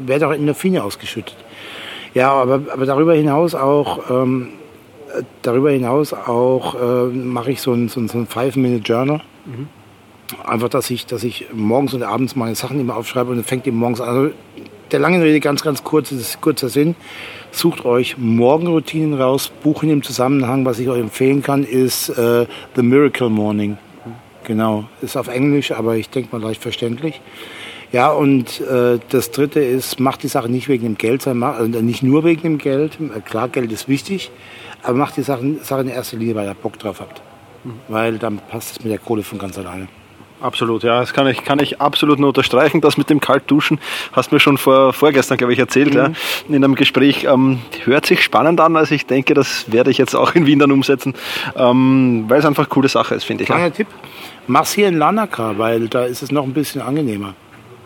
werde 0.07 0.29
auch 0.29 0.55
Fine 0.55 0.85
ausgeschüttet. 0.85 1.37
Ja, 2.15 2.31
aber, 2.31 2.61
aber 2.73 2.87
darüber 2.87 3.15
hinaus 3.15 3.55
auch, 3.55 4.11
ähm, 4.11 4.51
darüber 5.41 5.71
hinaus 5.71 6.13
auch 6.13 6.75
äh, 6.75 7.07
mache 7.07 7.53
ich 7.53 7.61
so 7.61 7.73
ein, 7.73 7.89
so 7.89 8.01
ein, 8.01 8.09
so 8.09 8.19
ein 8.19 8.27
Five-Minute-Journal. 8.27 9.21
Mhm 9.47 9.82
einfach, 10.45 10.69
dass 10.69 10.91
ich, 10.91 11.07
dass 11.07 11.25
ich 11.25 11.47
morgens 11.53 11.95
und 11.95 12.03
abends 12.03 12.37
meine 12.37 12.55
Sachen 12.55 12.81
immer 12.81 12.97
aufschreibe 12.97 13.31
und 13.31 13.37
dann 13.37 13.45
fängt 13.45 13.67
eben 13.67 13.77
morgens 13.77 14.01
an. 14.01 14.09
Also 14.09 14.31
der 14.91 15.01
langen 15.01 15.23
Rede 15.23 15.41
ganz, 15.41 15.63
ganz 15.63 15.83
kurz, 15.85 16.11
das 16.11 16.19
ist 16.19 16.41
kurzer 16.41 16.69
Sinn. 16.69 16.95
sucht 17.51 17.85
euch 17.85 18.19
Morgenroutinen 18.19 19.15
raus. 19.15 19.51
Buch 19.63 19.83
in 19.83 19.89
dem 19.89 20.03
Zusammenhang, 20.03 20.65
was 20.65 20.79
ich 20.79 20.89
euch 20.89 21.01
empfehlen 21.01 21.43
kann, 21.43 21.65
ist 21.65 22.11
äh, 22.11 22.47
The 22.77 22.83
Miracle 22.83 23.31
Morning. 23.31 23.79
Genau, 24.45 24.85
ist 25.01 25.17
auf 25.17 25.29
Englisch, 25.29 25.71
aber 25.73 25.97
ich 25.97 26.11
denke 26.11 26.37
mal 26.37 26.45
leicht 26.45 26.61
verständlich. 26.61 27.21
Ja, 27.93 28.11
und 28.11 28.61
äh, 28.63 28.99
das 29.11 29.31
Dritte 29.31 29.61
ist, 29.61 30.01
macht 30.01 30.23
die 30.23 30.29
Sache 30.29 30.49
nicht 30.49 30.69
wegen 30.69 30.85
dem 30.85 30.99
Geld, 30.99 31.23
sondern 31.23 31.55
also 31.55 31.81
nicht 31.81 32.03
nur 32.03 32.25
wegen 32.25 32.43
dem 32.43 32.59
Geld. 32.59 32.99
Äh, 33.01 33.21
klar, 33.21 33.49
Geld 33.49 33.71
ist 33.71 33.87
wichtig, 33.87 34.31
aber 34.83 34.97
macht 34.97 35.17
die 35.17 35.23
Sache, 35.23 35.57
Sache 35.63 35.83
in 35.83 35.89
erster 35.89 36.17
Linie, 36.17 36.35
weil 36.35 36.49
ihr 36.49 36.55
Bock 36.55 36.79
drauf 36.79 37.01
habt. 37.01 37.23
Mhm. 37.65 37.75
Weil 37.89 38.19
dann 38.19 38.41
passt 38.51 38.73
es 38.73 38.83
mit 38.83 38.91
der 38.91 38.99
Kohle 38.99 39.23
von 39.23 39.39
ganz 39.39 39.59
alleine. 39.59 39.89
Absolut, 40.43 40.83
ja, 40.83 41.01
das 41.01 41.13
kann 41.13 41.27
ich, 41.29 41.45
kann 41.45 41.61
ich 41.61 41.81
absolut 41.81 42.19
nur 42.19 42.29
unterstreichen. 42.29 42.81
Das 42.81 42.97
mit 42.97 43.09
dem 43.11 43.21
Kaltduschen 43.21 43.79
hast 44.13 44.31
du 44.31 44.35
mir 44.35 44.41
schon 44.41 44.59
vor, 44.59 44.93
vorgestern, 44.93 45.39
glaube 45.39 45.53
ich, 45.53 45.59
erzählt, 45.59 45.91
mhm. 45.91 45.97
ja, 45.97 46.11
in 46.49 46.57
einem 46.57 46.75
Gespräch. 46.75 47.25
Ähm, 47.25 47.61
hört 47.85 48.07
sich 48.07 48.23
spannend 48.23 48.61
an, 48.61 48.77
also 48.77 48.95
ich 48.95 49.07
denke, 49.07 49.35
das 49.35 49.71
werde 49.71 49.91
ich 49.91 49.99
jetzt 49.99 50.15
auch 50.15 50.35
in 50.35 50.47
Wien 50.47 50.59
dann 50.59 50.73
umsetzen, 50.73 51.15
ähm, 51.57 52.25
weil 52.29 52.41
es 52.41 52.45
einfach 52.45 52.65
eine 52.65 52.71
coole 52.71 52.89
Sache 52.89 53.15
ist, 53.15 53.25
finde 53.25 53.45
ich. 53.45 53.47
Kleiner 53.47 53.65
ja. 53.67 53.71
Tipp, 53.71 53.87
mach's 54.49 54.73
hier 54.73 54.89
in 54.89 54.99
Lanaka, 54.99 55.59
weil 55.59 55.89
da 55.89 56.05
ist 56.05 56.23
es 56.23 56.33
noch 56.33 56.45
ein 56.45 56.53
bisschen 56.53 56.83
angenehmer. 56.83 57.35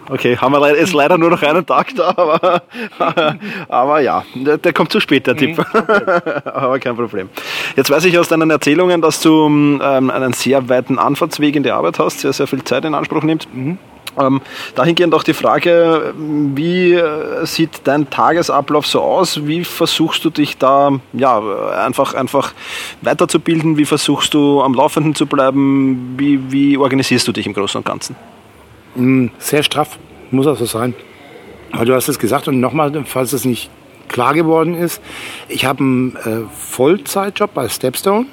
Okay, 0.08 0.36
haben 0.36 0.52
wir 0.52 0.76
jetzt 0.76 0.92
leider 0.92 1.18
nur 1.18 1.30
noch 1.30 1.42
einen 1.42 1.66
Tag 1.66 1.94
da, 1.96 2.14
aber, 2.16 2.62
aber 3.68 4.00
ja, 4.00 4.24
der, 4.34 4.58
der, 4.58 4.72
kommt 4.72 4.92
zu 4.92 5.00
spät, 5.00 5.26
der 5.26 5.34
mhm. 5.34 5.38
Tipp. 5.38 5.66
aber 6.44 6.78
kein 6.78 6.96
Problem. 6.96 7.28
Jetzt 7.74 7.90
weiß 7.90 8.04
ich 8.04 8.16
aus 8.18 8.28
deinen 8.28 8.50
Erzählungen, 8.50 9.02
dass 9.02 9.20
du 9.20 9.46
ähm, 9.46 10.10
einen 10.10 10.32
sehr 10.32 10.68
weiten 10.68 10.98
Anfahrtsweg 10.98 11.56
in 11.56 11.64
die 11.64 11.72
Arbeit 11.72 11.98
hast, 11.98 12.20
sehr, 12.20 12.32
sehr 12.32 12.46
viel 12.46 12.62
Zeit 12.62 12.84
in 12.84 12.94
Anspruch 12.94 13.22
nimmst. 13.22 13.48
Mhm. 13.52 13.78
Ähm, 14.18 14.40
dahingehend 14.74 15.14
auch 15.14 15.22
die 15.22 15.34
Frage, 15.34 16.14
wie 16.16 16.94
äh, 16.94 17.44
sieht 17.44 17.82
dein 17.84 18.08
Tagesablauf 18.08 18.86
so 18.86 19.02
aus? 19.02 19.46
Wie 19.46 19.64
versuchst 19.64 20.24
du 20.24 20.30
dich 20.30 20.56
da 20.56 20.92
ja, 21.12 21.42
einfach, 21.84 22.14
einfach 22.14 22.54
weiterzubilden? 23.02 23.76
Wie 23.76 23.84
versuchst 23.84 24.32
du 24.34 24.62
am 24.62 24.72
Laufenden 24.72 25.14
zu 25.14 25.26
bleiben? 25.26 26.14
Wie, 26.16 26.50
wie 26.50 26.78
organisierst 26.78 27.28
du 27.28 27.32
dich 27.32 27.46
im 27.46 27.52
Großen 27.52 27.78
und 27.78 27.84
Ganzen? 27.84 28.16
Mm, 28.96 29.28
sehr 29.38 29.62
straff, 29.62 29.98
muss 30.30 30.46
auch 30.46 30.56
so 30.56 30.64
sein. 30.64 30.94
Aber 31.72 31.84
du 31.84 31.94
hast 31.94 32.08
es 32.08 32.18
gesagt 32.18 32.48
und 32.48 32.60
nochmal, 32.60 32.92
falls 33.04 33.32
es 33.32 33.44
nicht 33.44 33.70
klar 34.08 34.34
geworden 34.34 34.74
ist, 34.74 35.02
ich 35.48 35.64
habe 35.64 35.80
einen 35.80 36.16
äh, 36.16 36.48
Vollzeitjob 36.54 37.52
bei 37.54 37.68
Stepstone. 37.68 38.26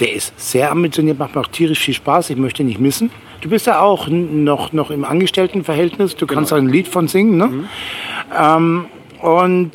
Der 0.00 0.12
ist 0.12 0.32
sehr 0.38 0.70
ambitioniert, 0.70 1.18
macht 1.18 1.34
mir 1.34 1.40
auch 1.40 1.48
tierisch 1.48 1.80
viel 1.80 1.94
Spaß. 1.94 2.30
Ich 2.30 2.36
möchte 2.36 2.62
ihn 2.62 2.68
nicht 2.68 2.78
missen. 2.78 3.10
Du 3.40 3.48
bist 3.48 3.66
ja 3.66 3.80
auch 3.80 4.08
noch, 4.08 4.72
noch 4.72 4.90
im 4.90 5.04
Angestelltenverhältnis. 5.04 6.14
Du 6.14 6.26
kannst 6.26 6.50
genau. 6.50 6.62
ein 6.62 6.68
Lied 6.68 6.86
von 6.86 7.08
singen. 7.08 7.36
Ne? 7.36 7.46
Mhm. 7.46 7.68
Ähm, 8.38 8.84
und, 9.20 9.72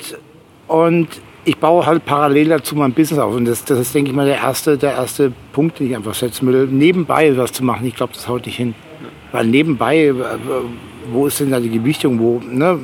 und 0.68 1.08
ich 1.46 1.58
baue 1.58 1.86
halt 1.86 2.06
parallel 2.06 2.50
dazu 2.50 2.75
mein 2.75 2.94
Business 2.94 3.20
auf. 3.20 3.36
Und 3.36 3.46
das, 3.46 3.65
das 3.65 3.80
ist, 3.80 3.94
denke 3.94 4.12
ich 4.12 4.15
mal, 4.15 4.25
der 4.25 4.38
erste, 4.38 4.77
der 4.77 4.94
erste 4.94 5.34
Punkt, 5.51 5.80
den 5.80 5.88
ich 5.88 5.96
einfach 5.96 6.13
setzen 6.13 6.48
will. 6.48 6.68
Nebenbei 6.68 7.36
was 7.38 7.51
zu 7.51 7.63
machen, 7.63 7.86
ich 7.86 7.96
glaube, 7.96 8.13
das 8.13 8.27
haut 8.27 8.46
nicht 8.46 8.58
hin. 8.58 8.75
Weil 9.34 9.48
nebenbei, 9.48 10.13
wo 11.12 11.28
ist 11.28 11.42
denn 11.42 11.52
da 11.52 11.60
die 11.60 11.70
Gewichtung? 11.70 12.20
Wo, 12.20 12.40
ne? 12.40 12.80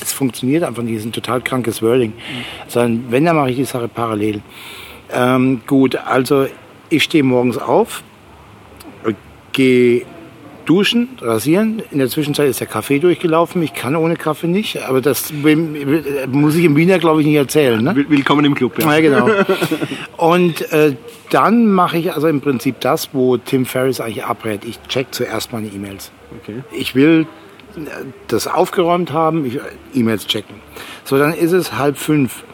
Das 0.00 0.12
funktioniert 0.12 0.64
einfach 0.64 0.82
nicht. 0.82 0.96
Das 0.96 1.02
ist 1.02 1.08
ein 1.08 1.12
total 1.12 1.40
krankes 1.40 1.82
Wording. 1.82 2.10
Mhm. 2.10 2.44
Sondern 2.68 3.04
wenn, 3.10 3.24
dann 3.24 3.36
mache 3.36 3.50
ich 3.50 3.56
die 3.56 3.64
Sache 3.64 3.86
parallel. 3.86 4.40
Ähm, 5.12 5.60
gut, 5.66 5.94
also 5.94 6.46
ich 6.88 7.04
stehe 7.04 7.22
morgens 7.22 7.58
auf, 7.58 8.02
gehe 9.52 10.04
duschen, 10.68 11.08
rasieren. 11.20 11.82
In 11.90 11.98
der 11.98 12.08
Zwischenzeit 12.08 12.48
ist 12.48 12.60
der 12.60 12.66
Kaffee 12.66 12.98
durchgelaufen. 12.98 13.62
Ich 13.62 13.72
kann 13.72 13.96
ohne 13.96 14.16
Kaffee 14.16 14.48
nicht, 14.48 14.82
aber 14.82 15.00
das 15.00 15.32
muss 15.32 16.56
ich 16.56 16.64
im 16.64 16.76
Wiener, 16.76 16.98
glaube 16.98 17.22
ich, 17.22 17.26
nicht 17.26 17.36
erzählen. 17.36 17.82
Ne? 17.82 18.04
Willkommen 18.08 18.44
im 18.44 18.54
Club. 18.54 18.78
Ja, 18.78 18.94
ja 18.94 19.00
genau. 19.00 19.30
Und 20.18 20.70
äh, 20.70 20.94
dann 21.30 21.72
mache 21.72 21.96
ich 21.96 22.12
also 22.12 22.28
im 22.28 22.42
Prinzip 22.42 22.80
das, 22.80 23.10
wo 23.14 23.38
Tim 23.38 23.64
Ferriss 23.64 24.00
eigentlich 24.00 24.24
abrät. 24.24 24.64
Ich 24.66 24.78
check 24.88 25.08
zuerst 25.10 25.52
meine 25.52 25.68
E-Mails. 25.68 26.12
Okay. 26.42 26.62
Ich 26.72 26.94
will 26.94 27.26
äh, 27.76 27.80
das 28.26 28.46
aufgeräumt 28.46 29.10
haben, 29.10 29.46
ich, 29.46 29.58
E-Mails 29.94 30.26
checken. 30.26 30.56
So, 31.04 31.16
dann 31.16 31.32
ist 31.32 31.52
es 31.52 31.78
halb 31.78 31.96
fünf. 31.96 32.44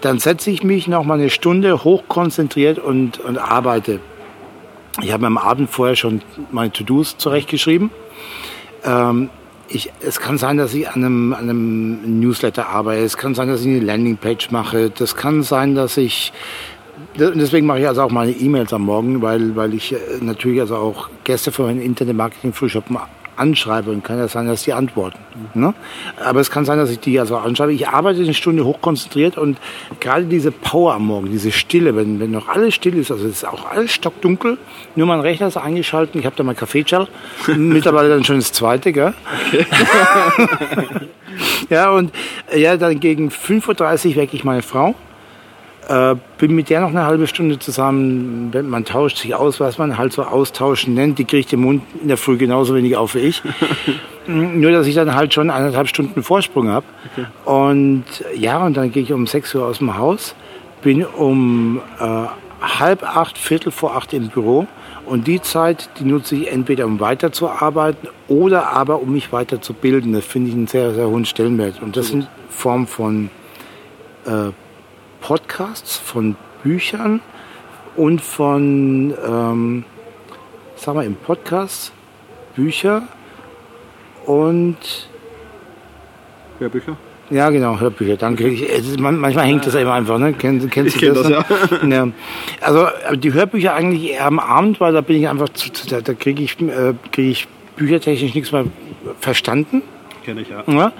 Dann 0.00 0.18
setze 0.18 0.50
ich 0.50 0.64
mich 0.64 0.88
noch 0.88 1.04
mal 1.04 1.14
eine 1.14 1.30
Stunde 1.30 1.84
hochkonzentriert 1.84 2.80
und, 2.80 3.20
und 3.20 3.38
arbeite 3.38 4.00
ich 5.00 5.12
habe 5.12 5.26
am 5.26 5.38
Abend 5.38 5.70
vorher 5.70 5.96
schon 5.96 6.20
meine 6.50 6.72
To-Dos 6.72 7.16
zurechtgeschrieben. 7.16 7.90
Ähm, 8.84 9.30
ich, 9.68 9.90
es 10.00 10.20
kann 10.20 10.36
sein, 10.36 10.58
dass 10.58 10.74
ich 10.74 10.88
an 10.88 11.04
einem, 11.04 11.32
an 11.32 11.48
einem 11.48 12.20
Newsletter 12.20 12.68
arbeite. 12.68 13.02
Es 13.02 13.16
kann 13.16 13.34
sein, 13.34 13.48
dass 13.48 13.62
ich 13.62 13.68
eine 13.68 13.80
Landingpage 13.80 14.50
mache. 14.50 14.90
Das 14.90 15.16
kann 15.16 15.42
sein, 15.42 15.74
dass 15.74 15.96
ich 15.96 16.32
Deswegen 17.14 17.66
mache 17.66 17.80
ich 17.80 17.88
also 17.88 18.02
auch 18.02 18.10
meine 18.10 18.32
E-Mails 18.32 18.72
am 18.72 18.82
Morgen, 18.82 19.20
weil, 19.22 19.54
weil 19.56 19.74
ich 19.74 19.92
äh, 19.92 19.98
natürlich 20.20 20.60
also 20.60 20.76
auch 20.76 21.10
Gäste 21.24 21.52
für 21.52 21.64
meinen 21.64 21.82
Internet-Marketing-Frühshop 21.82 22.90
anschreibe 23.36 23.90
und 23.90 24.04
kann 24.04 24.18
ja 24.18 24.28
sein, 24.28 24.46
dass 24.46 24.62
die 24.64 24.72
antworten. 24.72 25.18
Ne? 25.54 25.74
Aber 26.22 26.40
es 26.40 26.50
kann 26.50 26.64
sein, 26.64 26.78
dass 26.78 26.90
ich 26.90 27.00
die 27.00 27.18
also 27.18 27.36
anschreibe. 27.36 27.72
Ich 27.72 27.88
arbeite 27.88 28.22
eine 28.22 28.34
Stunde 28.34 28.64
hochkonzentriert 28.64 29.38
und 29.38 29.58
gerade 30.00 30.24
diese 30.24 30.50
Power 30.52 30.94
am 30.94 31.06
Morgen, 31.06 31.30
diese 31.30 31.52
Stille, 31.52 31.96
wenn, 31.96 32.20
wenn 32.20 32.30
noch 32.30 32.48
alles 32.48 32.74
still 32.74 32.96
ist, 32.96 33.10
also 33.10 33.24
es 33.26 33.42
ist 33.42 33.44
auch 33.48 33.70
alles 33.70 33.92
stockdunkel, 33.92 34.58
nur 34.96 35.06
mein 35.06 35.20
Rechner 35.20 35.48
ist 35.48 35.56
eingeschaltet, 35.56 36.16
ich 36.16 36.26
habe 36.26 36.36
da 36.36 36.42
mein 36.42 36.56
Kaffeechal, 36.56 37.08
mittlerweile 37.56 38.08
dann 38.08 38.24
schon 38.24 38.36
das 38.36 38.52
zweite, 38.52 38.92
gell? 38.92 39.14
Okay. 39.48 39.66
ja, 41.70 41.90
und 41.90 42.12
ja, 42.54 42.76
dann 42.76 43.00
gegen 43.00 43.30
5.30 43.30 44.10
Uhr 44.10 44.16
wecke 44.16 44.36
ich 44.36 44.44
meine 44.44 44.62
Frau 44.62 44.94
äh, 45.88 46.14
bin 46.38 46.54
mit 46.54 46.70
der 46.70 46.80
noch 46.80 46.90
eine 46.90 47.04
halbe 47.04 47.26
Stunde 47.26 47.58
zusammen. 47.58 48.52
Man 48.68 48.84
tauscht 48.84 49.18
sich 49.18 49.34
aus, 49.34 49.60
was 49.60 49.78
man 49.78 49.98
halt 49.98 50.12
so 50.12 50.22
austauschen 50.22 50.94
nennt. 50.94 51.18
Die 51.18 51.24
kriegt 51.24 51.52
den 51.52 51.60
Mund 51.60 51.82
in 52.00 52.08
der 52.08 52.16
Früh 52.16 52.36
genauso 52.36 52.74
wenig 52.74 52.96
auf 52.96 53.14
wie 53.14 53.20
ich. 53.20 53.42
Nur, 54.26 54.70
dass 54.70 54.86
ich 54.86 54.94
dann 54.94 55.14
halt 55.14 55.34
schon 55.34 55.50
eineinhalb 55.50 55.88
Stunden 55.88 56.22
Vorsprung 56.22 56.68
habe. 56.68 56.86
Okay. 57.12 57.26
Und 57.44 58.04
ja, 58.36 58.64
und 58.64 58.76
dann 58.76 58.92
gehe 58.92 59.02
ich 59.02 59.12
um 59.12 59.26
6 59.26 59.54
Uhr 59.56 59.66
aus 59.66 59.78
dem 59.78 59.96
Haus, 59.96 60.34
bin 60.82 61.04
um 61.04 61.80
äh, 61.98 62.26
halb 62.60 63.02
acht, 63.02 63.36
viertel 63.36 63.72
vor 63.72 63.96
acht 63.96 64.12
im 64.12 64.28
Büro. 64.28 64.66
Und 65.04 65.26
die 65.26 65.42
Zeit, 65.42 65.90
die 65.98 66.04
nutze 66.04 66.36
ich 66.36 66.52
entweder, 66.52 66.86
um 66.86 67.00
weiterzuarbeiten 67.00 68.08
oder 68.28 68.68
aber, 68.68 69.02
um 69.02 69.12
mich 69.12 69.32
weiterzubilden. 69.32 70.12
Das 70.12 70.24
finde 70.24 70.50
ich 70.50 70.54
einen 70.54 70.68
sehr, 70.68 70.94
sehr 70.94 71.08
hohen 71.08 71.24
Stellenwert. 71.24 71.82
Und 71.82 71.96
das 71.96 72.08
sind 72.08 72.28
Formen 72.48 72.86
von 72.86 73.30
äh, 74.24 74.52
Podcasts, 75.22 75.96
von 75.96 76.36
Büchern 76.62 77.20
und 77.96 78.20
von, 78.20 79.14
ähm, 79.26 79.84
sagen 80.76 80.98
wir, 80.98 81.04
im 81.04 81.14
Podcast, 81.14 81.92
Bücher 82.54 83.04
und 84.26 85.08
Hörbücher? 86.58 86.96
Ja, 87.30 87.48
genau, 87.50 87.80
Hörbücher, 87.80 88.16
danke. 88.16 88.48
Ich, 88.48 88.98
manchmal 88.98 89.46
hängt 89.46 89.66
das 89.66 89.74
immer 89.74 89.94
einfach, 89.94 90.18
ne? 90.18 90.34
Kenn, 90.34 90.68
kennst 90.68 90.96
ich 90.96 91.02
du 91.02 91.14
das? 91.14 91.22
das 91.22 91.80
ja. 91.82 91.88
ja. 91.88 92.08
Also 92.60 92.88
die 93.14 93.32
Hörbücher 93.32 93.74
eigentlich 93.74 94.12
eher 94.12 94.26
am 94.26 94.38
Abend, 94.38 94.80
weil 94.80 94.92
da 94.92 95.00
bin 95.00 95.16
ich 95.16 95.28
einfach, 95.28 95.48
zu, 95.50 95.70
da, 95.88 96.00
da 96.02 96.14
kriege 96.14 96.42
ich, 96.42 96.60
äh, 96.60 96.94
krieg 97.10 97.30
ich 97.30 97.48
büchertechnisch 97.76 98.34
nichts 98.34 98.52
mehr 98.52 98.66
verstanden. 99.20 99.82
Kenne 100.24 100.42
ich, 100.42 100.50
ja. 100.50 100.62
ja. 100.66 100.92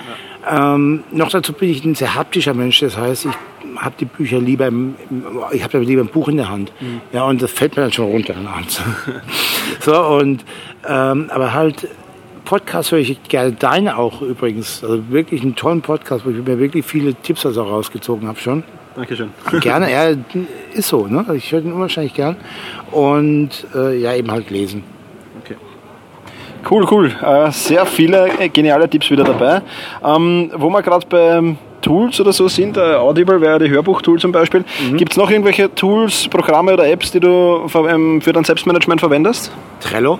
ja. 0.46 0.74
Ähm, 0.74 1.04
noch 1.10 1.28
dazu 1.28 1.52
bin 1.52 1.68
ich 1.68 1.84
ein 1.84 1.94
sehr 1.94 2.14
haptischer 2.14 2.54
Mensch, 2.54 2.80
das 2.80 2.96
heißt, 2.96 3.26
ich 3.26 3.32
habe 3.78 3.94
die 3.98 4.04
Bücher 4.04 4.38
lieber, 4.38 4.66
im, 4.66 4.94
ich 5.52 5.62
habe 5.62 5.78
lieber 5.78 6.02
ein 6.02 6.08
Buch 6.08 6.28
in 6.28 6.36
der 6.36 6.50
Hand. 6.50 6.72
Mhm. 6.80 7.00
Ja, 7.12 7.24
und 7.24 7.42
das 7.42 7.50
fällt 7.50 7.76
mir 7.76 7.82
dann 7.82 7.92
schon 7.92 8.06
runter 8.06 8.34
abends. 8.36 8.80
so, 9.80 9.98
und, 10.06 10.44
ähm, 10.88 11.30
aber 11.32 11.52
halt, 11.52 11.88
Podcast 12.44 12.92
höre 12.92 12.98
ich 12.98 13.22
gerne, 13.24 13.52
deine 13.52 13.96
auch 13.96 14.20
übrigens. 14.20 14.82
Also 14.82 15.10
wirklich 15.10 15.42
einen 15.42 15.54
tollen 15.54 15.80
Podcast, 15.80 16.26
wo 16.26 16.30
ich 16.30 16.36
mir 16.36 16.58
wirklich 16.58 16.84
viele 16.84 17.14
Tipps 17.14 17.46
also 17.46 17.62
rausgezogen 17.62 18.28
habe 18.28 18.38
schon. 18.38 18.64
Dankeschön. 18.94 19.30
Gerne, 19.60 19.90
ja, 19.90 20.10
ist 20.74 20.88
so, 20.88 21.06
ne? 21.06 21.24
Ich 21.34 21.50
höre 21.50 21.62
den 21.62 21.72
unwahrscheinlich 21.72 22.14
gern. 22.14 22.36
Und 22.90 23.66
äh, 23.74 23.98
ja, 23.98 24.14
eben 24.14 24.30
halt 24.30 24.50
lesen. 24.50 24.84
Okay. 25.42 25.56
Cool, 26.68 26.86
cool. 26.90 27.12
Äh, 27.22 27.50
sehr 27.52 27.86
viele 27.86 28.28
geniale 28.52 28.88
Tipps 28.88 29.10
wieder 29.10 29.24
dabei. 29.24 29.62
Ähm, 30.04 30.50
wo 30.54 30.68
wir 30.68 30.82
gerade 30.82 31.06
bei 31.08 31.56
Tools 31.82 32.20
oder 32.20 32.32
so 32.32 32.48
sind. 32.48 32.76
Äh, 32.76 32.94
Audible 32.94 33.40
wäre 33.40 33.58
die 33.58 33.68
Hörbuchtool 33.68 34.18
zum 34.18 34.32
Beispiel. 34.32 34.64
Mhm. 34.90 34.96
Gibt 34.96 35.12
es 35.12 35.18
noch 35.18 35.30
irgendwelche 35.30 35.74
Tools, 35.74 36.28
Programme 36.28 36.72
oder 36.72 36.88
Apps, 36.88 37.10
die 37.10 37.20
du 37.20 37.66
ähm, 37.88 38.20
für 38.22 38.32
dein 38.32 38.44
Selbstmanagement 38.44 39.00
verwendest? 39.00 39.52
Trello. 39.80 40.18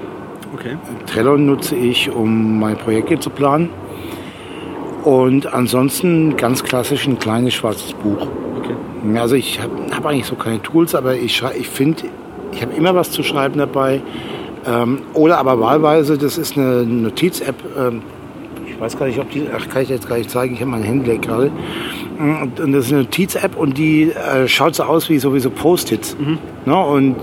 Okay. 0.54 0.76
Trello 1.06 1.38
nutze 1.38 1.74
ich, 1.74 2.10
um 2.10 2.60
meine 2.60 2.76
Projekte 2.76 3.18
zu 3.18 3.30
planen. 3.30 3.70
Und 5.04 5.52
ansonsten 5.52 6.36
ganz 6.36 6.62
klassisch 6.62 7.06
ein 7.06 7.18
kleines 7.18 7.54
schwarzes 7.54 7.92
Buch. 7.94 8.26
Okay. 8.58 9.18
Also 9.18 9.34
ich 9.34 9.60
habe 9.60 9.72
hab 9.90 10.06
eigentlich 10.06 10.26
so 10.26 10.36
keine 10.36 10.62
Tools, 10.62 10.94
aber 10.94 11.14
ich, 11.14 11.42
ich 11.58 11.68
finde, 11.68 12.04
ich 12.52 12.62
habe 12.62 12.72
immer 12.74 12.94
was 12.94 13.10
zu 13.10 13.22
schreiben 13.22 13.58
dabei. 13.58 14.02
Ähm, 14.64 15.02
oder 15.14 15.38
aber 15.38 15.58
wahlweise, 15.58 16.18
das 16.18 16.38
ist 16.38 16.56
eine 16.56 16.84
Notiz-App, 16.84 17.56
ähm, 17.76 18.02
weiß 18.82 18.98
gar 18.98 19.06
nicht, 19.06 19.20
ob 19.20 19.30
die, 19.30 19.46
ach, 19.56 19.68
kann 19.68 19.82
ich 19.82 19.88
jetzt 19.88 20.08
gar 20.08 20.18
nicht 20.18 20.28
zeigen, 20.28 20.54
ich 20.54 20.60
habe 20.60 20.72
mein 20.72 20.82
Handy 20.82 21.16
gerade. 21.18 21.52
Und 22.18 22.72
das 22.72 22.86
ist 22.86 22.92
eine 22.92 23.02
Notiz-App 23.02 23.56
und 23.56 23.78
die 23.78 24.10
äh, 24.10 24.48
schaut 24.48 24.74
so 24.74 24.82
aus 24.82 25.08
wie 25.08 25.18
sowieso 25.18 25.50
Post-its. 25.50 26.16
Mhm. 26.18 26.38
Ne? 26.66 26.76
Und 26.76 27.16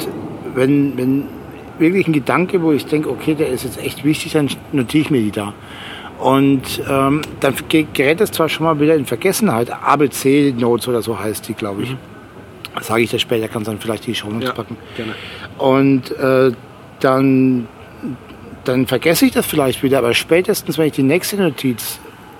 wenn, 0.56 0.98
wenn 0.98 1.26
wirklich 1.78 2.08
ein 2.08 2.14
Gedanke, 2.14 2.62
wo 2.62 2.72
ich 2.72 2.86
denke, 2.86 3.10
okay, 3.10 3.36
der 3.36 3.50
ist 3.50 3.66
jetzt 3.66 3.78
echt 3.78 4.06
wichtig, 4.06 4.34
dann 4.34 4.50
notiere 4.72 5.02
ich 5.02 5.12
mir 5.12 5.22
die 5.22 5.32
da. 5.32 5.54
Und 6.20 6.82
ähm, 6.90 7.22
dann 7.42 7.54
gerät 7.68 8.22
es 8.22 8.32
zwar 8.32 8.50
schon 8.50 8.66
mal 8.66 8.80
wieder 8.80 8.96
in 8.96 9.06
Vergessenheit, 9.06 9.70
ABC-Notes 9.70 10.88
oder 10.88 11.02
so 11.02 11.20
heißt 11.20 11.48
die, 11.48 11.54
glaube 11.54 11.84
ich. 11.84 11.92
Mhm. 11.92 11.98
Sage 12.82 13.04
ich 13.04 13.12
das 13.12 13.22
später, 13.22 13.50
kann 13.50 13.64
dann 13.64 13.80
vielleicht 13.80 14.08
die 14.08 14.16
Show 14.16 14.30
ja, 14.40 14.52
packen. 14.52 14.78
Gerne. 14.96 15.14
Und 15.58 16.12
äh, 16.18 16.52
dann, 17.02 17.68
dann 18.66 18.88
vergesse 18.88 19.26
ich 19.26 19.32
das 19.32 19.46
vielleicht 19.46 19.84
wieder, 19.84 20.00
aber 20.00 20.14
spätestens, 20.14 20.78
wenn 20.78 20.88
ich 20.88 20.94
die 20.94 21.04
nächste 21.04 21.38
Notiz 21.38 22.00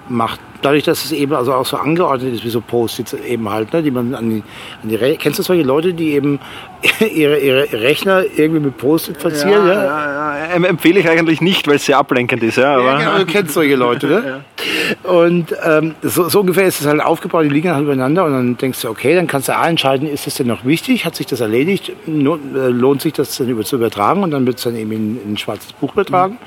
macht. 0.10 0.40
Dadurch, 0.62 0.84
dass 0.84 1.06
es 1.06 1.12
eben 1.14 1.34
also 1.34 1.54
auch 1.54 1.66
so 1.66 1.78
angeordnet 1.78 2.34
ist, 2.34 2.44
wie 2.44 2.50
so 2.50 2.60
Post-its 2.60 3.14
eben 3.14 3.50
halt, 3.50 3.72
ne, 3.72 3.82
die 3.82 3.92
man 3.92 4.14
an 4.14 4.30
die, 4.30 4.44
an 4.84 4.90
die 4.90 4.96
Re 4.96 5.16
Kennst 5.18 5.40
du 5.40 5.44
solche 5.44 5.64
Leute, 5.64 5.94
die 5.94 6.12
eben 6.14 6.40
ihre, 7.00 7.40
ihre 7.40 7.72
Rechner 7.72 8.24
irgendwie 8.36 8.60
mit 8.60 8.78
Post-it 8.78 9.18
verzieren? 9.18 9.68
Ja, 9.68 9.74
ja? 9.74 9.84
Ja, 9.84 10.06
ja, 10.06 10.19
empfehle 10.50 11.00
ich 11.00 11.10
eigentlich 11.10 11.42
nicht, 11.42 11.68
weil 11.68 11.76
es 11.76 11.86
sehr 11.86 11.98
ablenkend 11.98 12.44
ist. 12.44 12.58
Ja, 12.58 12.76
aber 12.76 12.86
ja, 12.86 12.98
genau, 12.98 13.18
du 13.20 13.26
kennst 13.26 13.54
solche 13.54 13.76
Leute, 13.76 14.08
ne? 14.08 14.44
Und 15.04 15.56
ähm, 15.64 15.96
so, 16.02 16.30
so, 16.30 16.40
ungefähr 16.42 16.66
ist 16.66 16.82
es 16.82 16.88
halt 16.88 17.02
aufgebaut, 17.02 17.46
die 17.46 17.50
liegen 17.50 17.72
halt 17.72 17.84
übereinander 17.84 18.26
und 18.26 18.34
dann 18.34 18.58
denkst 18.58 18.82
du, 18.82 18.90
okay, 18.90 19.14
dann 19.14 19.28
kannst 19.28 19.48
du 19.48 19.56
A 19.56 19.68
entscheiden, 19.70 20.10
ist 20.10 20.26
das 20.26 20.36
denn 20.36 20.48
noch 20.48 20.66
wichtig, 20.66 21.06
hat 21.06 21.16
sich 21.16 21.28
das 21.28 21.42
erledigt, 21.42 21.92
äh, 22.08 22.12
lohnt 22.12 23.02
sich 23.02 23.14
das 23.14 23.38
dann 23.38 23.64
zu 23.64 23.76
übertragen 23.76 24.24
und 24.24 24.32
dann 24.32 24.46
wird 24.48 24.58
es 24.58 24.64
dann 24.64 24.76
eben 24.76 24.92
in, 24.92 25.22
in, 25.22 25.34
ein 25.34 25.38
schwarzes 25.38 25.74
Buch 25.74 25.94
übertragen. 25.94 26.34
Mhm. 26.34 26.40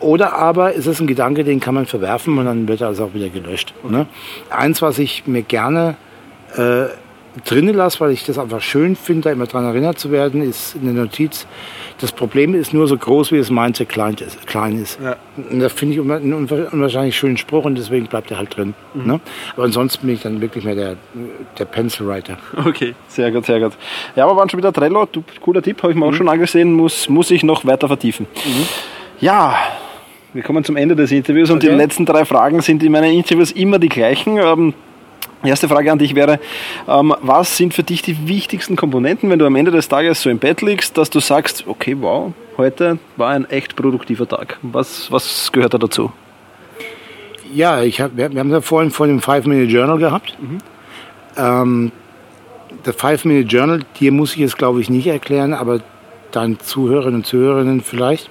Oder 0.00 0.34
aber 0.34 0.72
ist 0.72 0.86
es 0.86 1.00
ein 1.00 1.06
Gedanke, 1.06 1.44
den 1.44 1.60
kann 1.60 1.74
man 1.74 1.86
verwerfen 1.86 2.36
und 2.38 2.44
dann 2.44 2.68
wird 2.68 2.80
er 2.80 2.88
also 2.88 3.04
auch 3.04 3.14
wieder 3.14 3.28
gelöscht. 3.28 3.72
Ne? 3.88 4.06
Eins, 4.50 4.82
was 4.82 4.98
ich 4.98 5.26
mir 5.26 5.42
gerne 5.42 5.96
äh, 6.56 6.86
drinnen 7.44 7.74
lasse, 7.74 8.00
weil 8.00 8.12
ich 8.12 8.24
das 8.24 8.38
einfach 8.38 8.60
schön 8.60 8.96
finde, 8.96 9.22
da 9.22 9.32
immer 9.32 9.46
dran 9.46 9.64
erinnert 9.64 9.98
zu 9.98 10.10
werden, 10.10 10.42
ist 10.42 10.76
eine 10.80 10.92
Notiz. 10.92 11.46
Das 12.00 12.12
Problem 12.12 12.54
ist 12.54 12.74
nur 12.74 12.86
so 12.86 12.96
groß, 12.96 13.32
wie 13.32 13.38
das 13.38 13.50
Mindset 13.50 13.88
klein 13.88 14.14
ist. 14.14 14.46
Klein 14.46 14.80
ist. 14.80 14.98
Ja. 15.02 15.16
Und 15.50 15.60
das 15.60 15.72
finde 15.72 15.94
ich 15.94 16.00
einen 16.00 16.34
unwahrscheinlich 16.34 17.16
schönen 17.16 17.36
Spruch 17.36 17.64
und 17.64 17.76
deswegen 17.76 18.06
bleibt 18.06 18.30
er 18.30 18.38
halt 18.38 18.56
drin. 18.56 18.74
Mhm. 18.94 19.06
Ne? 19.06 19.20
Aber 19.54 19.64
ansonsten 19.64 20.06
bin 20.06 20.16
ich 20.16 20.22
dann 20.22 20.40
wirklich 20.40 20.64
mehr 20.64 20.74
der, 20.74 20.96
der 21.58 21.64
Pencil 21.64 22.06
Writer. 22.06 22.38
Okay, 22.66 22.94
sehr 23.08 23.30
gut, 23.30 23.46
sehr 23.46 23.60
gut. 23.60 23.72
Ja, 24.16 24.24
aber 24.24 24.36
waren 24.36 24.48
schon 24.48 24.58
wieder 24.58 24.72
Trello, 24.72 25.06
du, 25.10 25.22
cooler 25.40 25.62
Tipp, 25.62 25.82
habe 25.82 25.92
ich 25.92 25.98
mir 25.98 26.06
mhm. 26.06 26.12
auch 26.12 26.16
schon 26.16 26.28
angesehen, 26.28 26.72
muss, 26.72 27.08
muss 27.08 27.30
ich 27.30 27.42
noch 27.42 27.64
weiter 27.64 27.86
vertiefen. 27.86 28.26
Mhm. 28.44 28.66
Ja, 29.20 29.56
wir 30.32 30.42
kommen 30.42 30.64
zum 30.64 30.76
Ende 30.76 30.94
des 30.94 31.12
Interviews 31.12 31.50
und 31.50 31.58
okay. 31.58 31.70
die 31.70 31.76
letzten 31.76 32.04
drei 32.04 32.24
Fragen 32.24 32.60
sind 32.60 32.82
in 32.82 32.92
meinen 32.92 33.12
Interviews 33.12 33.52
immer 33.52 33.78
die 33.78 33.88
gleichen. 33.88 34.36
Ähm, 34.36 34.74
erste 35.42 35.68
Frage 35.68 35.92
an 35.92 35.98
dich 35.98 36.14
wäre, 36.14 36.40
ähm, 36.88 37.14
was 37.20 37.56
sind 37.56 37.74
für 37.74 37.82
dich 37.82 38.02
die 38.02 38.28
wichtigsten 38.28 38.76
Komponenten, 38.76 39.30
wenn 39.30 39.38
du 39.38 39.46
am 39.46 39.56
Ende 39.56 39.70
des 39.70 39.88
Tages 39.88 40.22
so 40.22 40.30
im 40.30 40.38
Bett 40.38 40.62
liegst, 40.62 40.96
dass 40.98 41.10
du 41.10 41.20
sagst, 41.20 41.64
okay, 41.66 41.96
wow, 42.00 42.32
heute 42.56 42.98
war 43.16 43.30
ein 43.30 43.48
echt 43.50 43.76
produktiver 43.76 44.28
Tag. 44.28 44.58
Was, 44.62 45.10
was 45.12 45.52
gehört 45.52 45.74
da 45.74 45.78
dazu? 45.78 46.12
Ja, 47.52 47.82
ich 47.82 48.00
hab, 48.00 48.16
wir, 48.16 48.32
wir 48.32 48.40
haben 48.40 48.50
ja 48.50 48.60
vorhin 48.60 48.90
vor 48.90 49.06
dem 49.06 49.20
Five-Minute-Journal 49.20 49.98
gehabt. 49.98 50.36
Mhm. 50.40 50.58
Ähm, 51.36 51.92
das 52.82 52.96
Five-Minute-Journal, 52.96 53.80
dir 54.00 54.12
muss 54.12 54.34
ich 54.36 54.42
es, 54.42 54.56
glaube 54.56 54.80
ich, 54.80 54.90
nicht 54.90 55.06
erklären, 55.06 55.54
aber 55.54 55.80
deinen 56.32 56.58
Zuhörerinnen 56.60 57.16
und 57.16 57.26
Zuhörerinnen 57.26 57.80
vielleicht. 57.82 58.30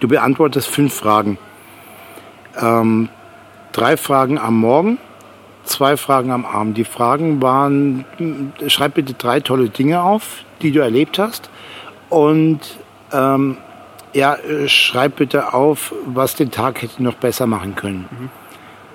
Du 0.00 0.08
beantwortest 0.08 0.68
fünf 0.68 0.94
Fragen. 0.94 1.38
Ähm, 2.60 3.08
drei 3.72 3.96
Fragen 3.96 4.38
am 4.38 4.58
Morgen, 4.58 4.98
zwei 5.70 5.96
Fragen 5.96 6.30
am 6.30 6.44
Abend. 6.44 6.76
Die 6.76 6.84
Fragen 6.84 7.40
waren, 7.40 8.04
schreib 8.66 8.94
bitte 8.94 9.14
drei 9.14 9.40
tolle 9.40 9.68
Dinge 9.68 10.02
auf, 10.02 10.44
die 10.62 10.72
du 10.72 10.80
erlebt 10.80 11.18
hast. 11.18 11.50
Und 12.08 12.60
ähm, 13.12 13.56
ja, 14.12 14.36
schreib 14.66 15.16
bitte 15.16 15.54
auf, 15.54 15.94
was 16.06 16.34
den 16.34 16.50
Tag 16.50 16.82
hätte 16.82 17.02
noch 17.02 17.14
besser 17.14 17.46
machen 17.46 17.74
können. 17.74 18.08
Mhm. 18.10 18.28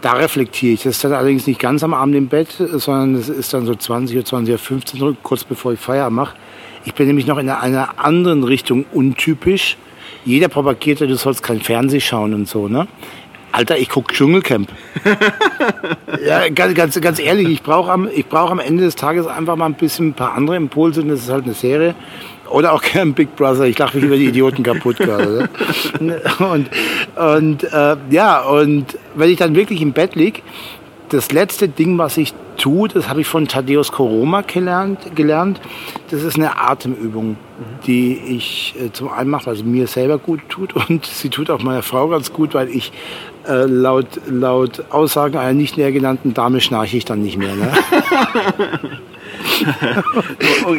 Da 0.02 0.14
reflektiere 0.14 0.74
ich. 0.74 0.84
Das 0.84 0.98
ist 0.98 1.04
dann 1.04 1.14
allerdings 1.14 1.48
nicht 1.48 1.60
ganz 1.60 1.84
am 1.84 1.94
Abend 1.94 2.16
im 2.16 2.28
Bett, 2.28 2.50
sondern 2.60 3.16
es 3.16 3.30
ist 3.30 3.54
dann 3.54 3.66
so 3.66 3.74
20 3.74 4.18
Uhr, 4.18 4.26
20 4.26 4.54
Uhr 4.54 4.60
15 4.60 5.02
Uhr, 5.02 5.16
kurz 5.24 5.44
bevor 5.44 5.74
ich 5.74 5.80
Feierabend 5.80 6.18
mache. 6.18 6.36
Ich 6.84 6.94
bin 6.94 7.08
nämlich 7.08 7.26
noch 7.26 7.40
in 7.40 7.50
einer 7.50 7.98
anderen 7.98 8.44
Richtung 8.44 8.86
untypisch 8.94 9.78
jeder 10.26 10.48
propagiert 10.48 11.02
du 11.02 11.16
sollst 11.16 11.44
kein 11.44 11.62
Fernsehen 11.62 12.02
schauen 12.02 12.34
und 12.34 12.48
so, 12.48 12.68
ne? 12.68 12.88
Alter, 13.56 13.78
ich 13.78 13.88
gucke 13.88 14.14
Dschungelcamp. 14.14 14.68
ja, 16.26 16.50
ganz, 16.50 16.76
ganz, 16.76 17.00
ganz 17.00 17.20
ehrlich, 17.20 17.48
ich 17.48 17.64
brauche 17.64 17.90
am, 17.90 18.10
brauch 18.30 18.52
am 18.52 18.60
Ende 18.60 18.84
des 18.84 18.96
Tages 18.98 19.28
einfach 19.28 19.56
mal 19.56 19.68
ein 19.68 19.76
bisschen 19.76 20.10
ein 20.10 20.14
paar 20.14 20.34
andere 20.34 20.58
Impulse 20.58 21.02
und 21.02 21.08
das 21.08 21.22
ist 21.22 21.30
halt 21.30 21.46
eine 21.46 21.54
Serie. 21.54 21.96
Oder 22.50 22.74
auch 22.74 22.82
kein 22.82 23.14
Big 23.14 23.36
Brother. 23.38 23.64
Ich 23.64 23.78
lache 23.78 23.96
mich 23.98 24.06
über 24.06 24.18
die 24.18 24.26
Idioten 24.26 24.62
kaputt 24.62 24.98
gerade. 24.98 25.50
Und, 26.40 26.70
und 27.16 27.64
äh, 27.64 27.96
ja, 28.10 28.42
und 28.42 28.98
wenn 29.16 29.30
ich 29.30 29.38
dann 29.38 29.56
wirklich 29.56 29.82
im 29.82 29.94
Bett 29.94 30.16
liege, 30.16 30.42
das 31.10 31.32
letzte 31.32 31.70
Ding, 31.70 31.98
was 31.98 32.18
ich 32.18 32.34
tue, 32.58 32.88
das 32.88 33.10
habe 33.10 33.22
ich 33.22 33.28
von 33.28 33.48
Thaddeus 33.48 33.92
Koroma 33.92 34.42
gelernt, 34.42 35.16
gelernt. 35.16 35.60
Das 36.10 36.24
ist 36.24 36.36
eine 36.36 36.58
Atemübung, 36.58 37.38
die 37.86 38.16
ich 38.16 38.76
äh, 38.80 38.92
zum 38.92 39.10
einen 39.10 39.30
mache, 39.30 39.48
weil 39.48 39.56
sie 39.56 39.64
mir 39.64 39.88
selber 39.88 40.18
gut 40.18 40.42
tut 40.50 40.74
und 40.90 41.06
sie 41.06 41.30
tut 41.30 41.50
auch 41.50 41.62
meiner 41.62 41.84
Frau 41.84 42.08
ganz 42.08 42.34
gut, 42.34 42.54
weil 42.54 42.70
ich 42.70 42.92
äh, 43.48 43.66
laut, 43.66 44.08
laut 44.28 44.84
Aussagen 44.90 45.38
einer 45.38 45.54
nicht 45.54 45.78
näher 45.78 45.92
genannten 45.92 46.34
Dame 46.34 46.62
schnarche 46.62 46.98
ich 46.98 47.06
dann 47.06 47.22
nicht 47.22 47.38
mehr. 47.38 47.56
Ne? 47.56 47.72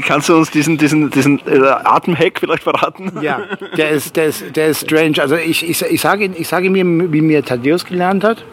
Kannst 0.07 0.29
du 0.29 0.37
uns 0.37 0.51
diesen, 0.51 0.79
diesen, 0.79 1.11
diesen 1.11 1.41
äh, 1.47 1.61
Atemhack 1.61 2.41
vielleicht 2.41 2.65
verraten? 2.65 3.13
Ja, 3.21 3.43
der 3.77 3.91
ist, 3.91 4.17
der 4.17 4.27
ist, 4.27 4.57
der 4.57 4.69
ist 4.69 4.87
strange. 4.87 5.21
Also 5.21 5.37
ich, 5.37 5.69
ich, 5.69 5.83
ich, 5.83 6.01
sage, 6.01 6.31
ich 6.37 6.49
sage 6.49 6.71
mir, 6.71 6.85
wie 6.85 7.21
mir 7.21 7.45
Thaddeus 7.45 7.85
gelernt 7.85 8.25
hat 8.25 8.45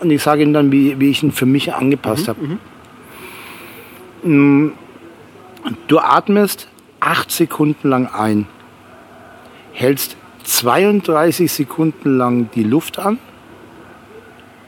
und 0.00 0.10
ich 0.10 0.22
sage 0.22 0.42
Ihnen 0.42 0.52
dann, 0.52 0.72
wie, 0.72 0.98
wie 1.00 1.10
ich 1.10 1.22
ihn 1.22 1.32
für 1.32 1.46
mich 1.46 1.74
angepasst 1.74 2.28
mhm, 2.28 2.28
habe. 2.28 2.58
Mhm. 4.22 4.72
Du 5.86 5.98
atmest 5.98 6.68
acht 7.00 7.30
Sekunden 7.30 7.88
lang 7.88 8.06
ein, 8.06 8.46
hältst 9.72 10.16
32 10.44 11.50
Sekunden 11.50 12.16
lang 12.16 12.50
die 12.54 12.64
Luft 12.64 12.98
an 12.98 13.18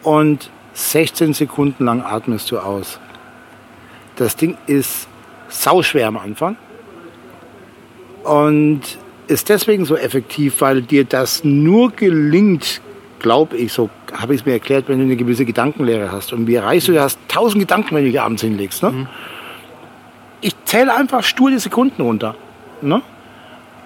und 0.03 0.51
16 0.75 1.33
Sekunden 1.33 1.85
lang 1.85 2.03
atmest 2.03 2.51
du 2.51 2.59
aus. 2.59 3.01
Das 4.17 4.37
Ding 4.37 4.57
ist 4.67 5.09
sauschwer 5.49 6.09
am 6.09 6.17
Anfang 6.17 6.57
und 8.25 8.81
ist 9.27 9.49
deswegen 9.49 9.85
so 9.85 9.97
effektiv, 9.97 10.61
weil 10.61 10.83
dir 10.83 11.05
das 11.05 11.45
nur 11.45 11.91
gelingt, 11.93 12.81
glaube 13.19 13.57
ich, 13.57 13.73
so 13.73 13.91
habe 14.13 14.35
ich 14.35 14.41
es 14.41 14.47
mir 14.47 14.53
erklärt, 14.53 14.89
wenn 14.89 14.99
du 14.99 15.05
eine 15.05 15.17
gewisse 15.17 15.45
Gedankenlehre 15.45 16.13
hast. 16.13 16.33
Und 16.33 16.47
wie 16.47 16.55
erreichst 16.55 16.89
du, 16.89 16.93
du 16.93 17.01
hast 17.01 17.19
tausend 17.29 17.61
Gedanken, 17.61 17.95
wenn 17.95 18.05
du 18.05 18.11
dich 18.11 18.21
abends 18.21 18.43
hinlegst. 18.43 18.83
Ne? 18.83 18.91
Mhm. 18.91 19.09
Ich 20.41 20.55
zähle 20.65 20.95
einfach 20.95 21.23
stur 21.23 21.51
die 21.51 21.59
Sekunden 21.59 22.03
runter. 22.03 22.35
Ne? 22.83 23.03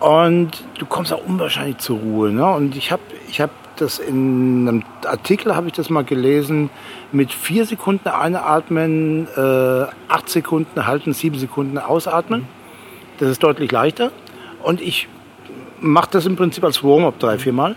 Und 0.01 0.51
du 0.79 0.87
kommst 0.87 1.13
auch 1.13 1.25
unwahrscheinlich 1.25 1.79
zur 1.79 1.99
Ruhe. 1.99 2.31
Ne? 2.31 2.47
Und 2.47 2.77
ich 2.77 2.91
habe 2.91 3.03
ich 3.29 3.41
hab 3.41 3.51
das 3.77 3.99
in 3.99 4.69
einem 4.69 4.83
Artikel, 5.07 5.55
habe 5.55 5.69
ich 5.69 5.73
das 5.73 5.89
mal 5.91 6.05
gelesen, 6.05 6.71
mit 7.13 7.33
vier 7.33 7.65
Sekunden 7.65 8.09
einatmen, 8.09 9.27
äh, 9.37 9.87
acht 10.09 10.29
Sekunden 10.29 10.87
halten, 10.87 11.13
sieben 11.13 11.39
Sekunden 11.39 11.79
ausatmen. 11.79 12.41
Mhm. 12.41 12.47
Das 13.19 13.31
ist 13.31 13.43
deutlich 13.43 13.71
leichter. 13.71 14.11
Und 14.63 14.81
ich 14.81 15.09
mache 15.81 16.09
das 16.13 16.27
im 16.27 16.37
Prinzip 16.37 16.65
als 16.65 16.83
Warm-up 16.83 17.19
drei, 17.19 17.39
vier 17.39 17.53
Mal. 17.53 17.77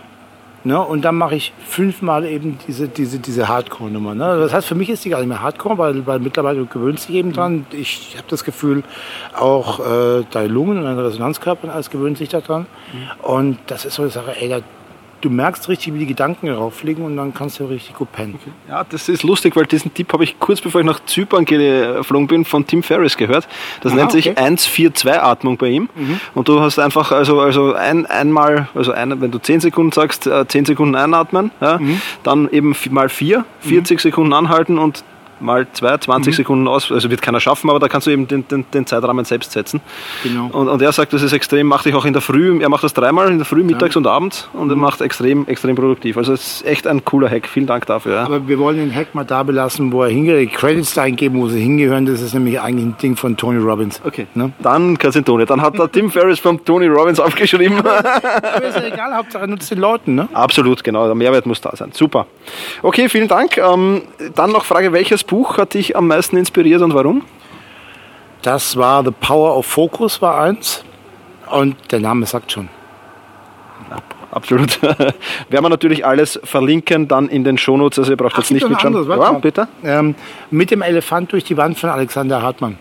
Ne? 0.64 0.80
Und 0.80 1.02
dann 1.02 1.16
mache 1.16 1.34
ich 1.34 1.52
fünfmal 1.66 2.24
eben 2.24 2.58
diese, 2.66 2.88
diese, 2.88 3.18
diese 3.18 3.48
Hardcore-Nummer. 3.48 4.14
Ne? 4.14 4.38
Das 4.38 4.54
heißt, 4.54 4.66
für 4.66 4.74
mich 4.74 4.88
ist 4.88 5.04
die 5.04 5.10
gar 5.10 5.18
nicht 5.18 5.28
mehr 5.28 5.42
Hardcore, 5.42 5.76
weil, 5.76 6.06
weil 6.06 6.20
mittlerweile 6.20 6.60
du 6.60 6.66
gewöhnst 6.66 7.08
dich 7.08 7.16
eben 7.16 7.34
dran. 7.34 7.66
Ich 7.70 8.14
habe 8.16 8.26
das 8.28 8.44
Gefühl, 8.44 8.82
auch 9.34 9.80
äh, 9.80 10.24
deine 10.30 10.48
Lungen 10.48 10.78
und 10.78 10.84
dein 10.84 10.98
Resonanzkörper 10.98 11.72
alles 11.72 11.90
gewöhnt 11.90 12.16
sich 12.16 12.30
daran. 12.30 12.62
Mhm. 12.92 13.24
Und 13.24 13.58
das 13.66 13.84
ist 13.84 13.94
so 13.94 14.02
eine 14.02 14.10
Sache, 14.10 14.40
ey, 14.40 14.48
da 14.48 14.60
du 15.24 15.30
merkst 15.30 15.68
richtig, 15.68 15.94
wie 15.94 15.98
die 15.98 16.06
Gedanken 16.06 16.50
rauffliegen 16.50 17.04
und 17.04 17.16
dann 17.16 17.32
kannst 17.32 17.58
du 17.58 17.64
richtig 17.64 17.96
gut 17.96 18.12
pennen. 18.12 18.38
Okay. 18.40 18.50
Ja, 18.68 18.84
das 18.84 19.08
ist 19.08 19.22
lustig, 19.22 19.56
weil 19.56 19.64
diesen 19.66 19.94
Tipp 19.94 20.12
habe 20.12 20.24
ich 20.24 20.38
kurz 20.38 20.60
bevor 20.60 20.80
ich 20.80 20.86
nach 20.86 21.00
Zypern 21.06 21.44
geflogen 21.44 22.26
bin 22.26 22.44
von 22.44 22.66
Tim 22.66 22.82
Ferriss 22.82 23.16
gehört. 23.16 23.48
Das 23.80 23.92
Aha, 23.92 24.00
nennt 24.00 24.12
sich 24.12 24.28
okay. 24.30 24.40
1-4-2-Atmung 24.40 25.56
bei 25.56 25.68
ihm. 25.68 25.88
Mhm. 25.94 26.20
Und 26.34 26.48
du 26.48 26.60
hast 26.60 26.78
einfach, 26.78 27.10
also, 27.12 27.40
also 27.40 27.74
ein, 27.74 28.06
einmal, 28.06 28.68
also 28.74 28.92
ein, 28.92 29.20
wenn 29.20 29.30
du 29.30 29.38
10 29.38 29.60
Sekunden 29.60 29.92
sagst, 29.92 30.24
10 30.24 30.64
äh, 30.64 30.66
Sekunden 30.66 30.94
einatmen, 30.94 31.50
ja, 31.60 31.78
mhm. 31.78 32.00
dann 32.22 32.50
eben 32.50 32.76
mal 32.90 33.08
4, 33.08 33.44
40 33.60 33.96
mhm. 33.96 34.00
Sekunden 34.00 34.32
anhalten 34.32 34.78
und 34.78 35.04
mal 35.40 35.66
zwei, 35.72 35.96
20 35.96 36.32
mhm. 36.32 36.36
Sekunden 36.36 36.68
aus. 36.68 36.90
Also 36.90 37.10
wird 37.10 37.22
keiner 37.22 37.40
schaffen, 37.40 37.70
aber 37.70 37.78
da 37.78 37.88
kannst 37.88 38.06
du 38.06 38.10
eben 38.10 38.26
den, 38.28 38.46
den, 38.48 38.64
den 38.72 38.86
Zeitrahmen 38.86 39.24
selbst 39.24 39.52
setzen. 39.52 39.80
Genau. 40.22 40.46
Und, 40.52 40.68
und, 40.68 40.82
er 40.82 40.92
sagt, 40.92 41.12
das 41.12 41.22
ist 41.22 41.32
extrem, 41.32 41.66
macht 41.66 41.86
dich 41.86 41.94
auch 41.94 42.04
in 42.04 42.12
der 42.12 42.22
Früh, 42.22 42.60
er 42.60 42.68
macht 42.68 42.84
das 42.84 42.94
dreimal, 42.94 43.30
in 43.30 43.38
der 43.38 43.46
Früh, 43.46 43.62
mittags 43.62 43.94
ja. 43.94 43.98
und 43.98 44.06
abends 44.06 44.48
und 44.52 44.70
er 44.70 44.76
mhm. 44.76 44.82
macht 44.82 45.00
extrem, 45.00 45.46
extrem 45.46 45.76
produktiv. 45.76 46.16
Also 46.16 46.32
es 46.32 46.60
ist 46.60 46.66
echt 46.66 46.86
ein 46.86 47.04
cooler 47.04 47.28
Hack. 47.30 47.48
Vielen 47.48 47.66
Dank 47.66 47.86
dafür. 47.86 48.14
Ja. 48.14 48.24
Aber 48.24 48.46
wir 48.48 48.58
wollen 48.58 48.76
den 48.76 48.94
Hack 48.94 49.14
mal 49.14 49.24
da 49.24 49.42
belassen, 49.42 49.92
wo 49.92 50.02
er 50.02 50.10
hingehört, 50.10 50.52
Credits 50.52 50.94
da 50.94 51.02
eingeben, 51.02 51.40
wo 51.40 51.48
sie 51.48 51.60
hingehören. 51.60 52.06
Das 52.06 52.20
ist 52.20 52.34
nämlich 52.34 52.60
eigentlich 52.60 52.86
ein 52.86 52.96
Ding 53.00 53.16
von 53.16 53.36
Tony 53.36 53.58
Robbins. 53.58 54.00
Okay. 54.04 54.26
Ne? 54.34 54.52
Dann 54.60 54.98
Tony. 55.24 55.46
Dann 55.46 55.60
hat 55.60 55.78
der 55.78 55.90
Tim 55.90 56.10
Ferriss 56.10 56.38
von 56.38 56.64
Tony 56.64 56.86
Robbins 56.86 57.20
aufgeschrieben. 57.20 57.78
aber 57.78 58.64
ist 58.64 58.76
ja 58.76 58.86
egal, 58.86 59.14
Hauptsache 59.14 59.48
nutzt 59.48 59.70
den 59.70 59.78
Leuten. 59.78 60.14
Ne? 60.14 60.28
Absolut, 60.32 60.84
genau. 60.84 61.06
Der 61.06 61.14
Mehrwert 61.14 61.46
muss 61.46 61.60
da 61.60 61.74
sein. 61.74 61.90
Super. 61.92 62.26
Okay, 62.82 63.08
vielen 63.08 63.28
Dank. 63.28 63.58
Ähm, 63.58 64.02
dann 64.34 64.50
noch 64.50 64.64
Frage, 64.64 64.92
welches 64.92 65.24
Buch 65.24 65.33
hat 65.42 65.74
dich 65.74 65.96
am 65.96 66.06
meisten 66.06 66.36
inspiriert 66.36 66.82
und 66.82 66.94
warum? 66.94 67.22
Das 68.42 68.76
war 68.76 69.04
The 69.04 69.10
Power 69.10 69.56
of 69.56 69.66
Focus 69.66 70.20
war 70.20 70.40
eins 70.40 70.84
und 71.50 71.76
der 71.90 72.00
Name 72.00 72.26
sagt 72.26 72.52
schon. 72.52 72.68
Ja, 73.90 73.98
absolut. 74.30 74.82
Werden 74.82 75.14
wir 75.48 75.68
natürlich 75.68 76.04
alles 76.04 76.38
verlinken 76.44 77.08
dann 77.08 77.28
in 77.28 77.44
den 77.44 77.58
Shownotes, 77.58 77.98
also 77.98 78.12
ihr 78.12 78.16
braucht 78.16 78.34
Ach, 78.34 78.38
jetzt 78.38 78.50
nicht 78.50 78.68
mitschauen. 78.68 79.08
Ja, 79.08 79.32
bitte. 79.32 79.68
Ähm, 79.82 80.14
mit 80.50 80.70
dem 80.70 80.82
Elefant 80.82 81.32
durch 81.32 81.44
die 81.44 81.56
Wand 81.56 81.78
von 81.78 81.90
Alexander 81.90 82.42
Hartmann. 82.42 82.76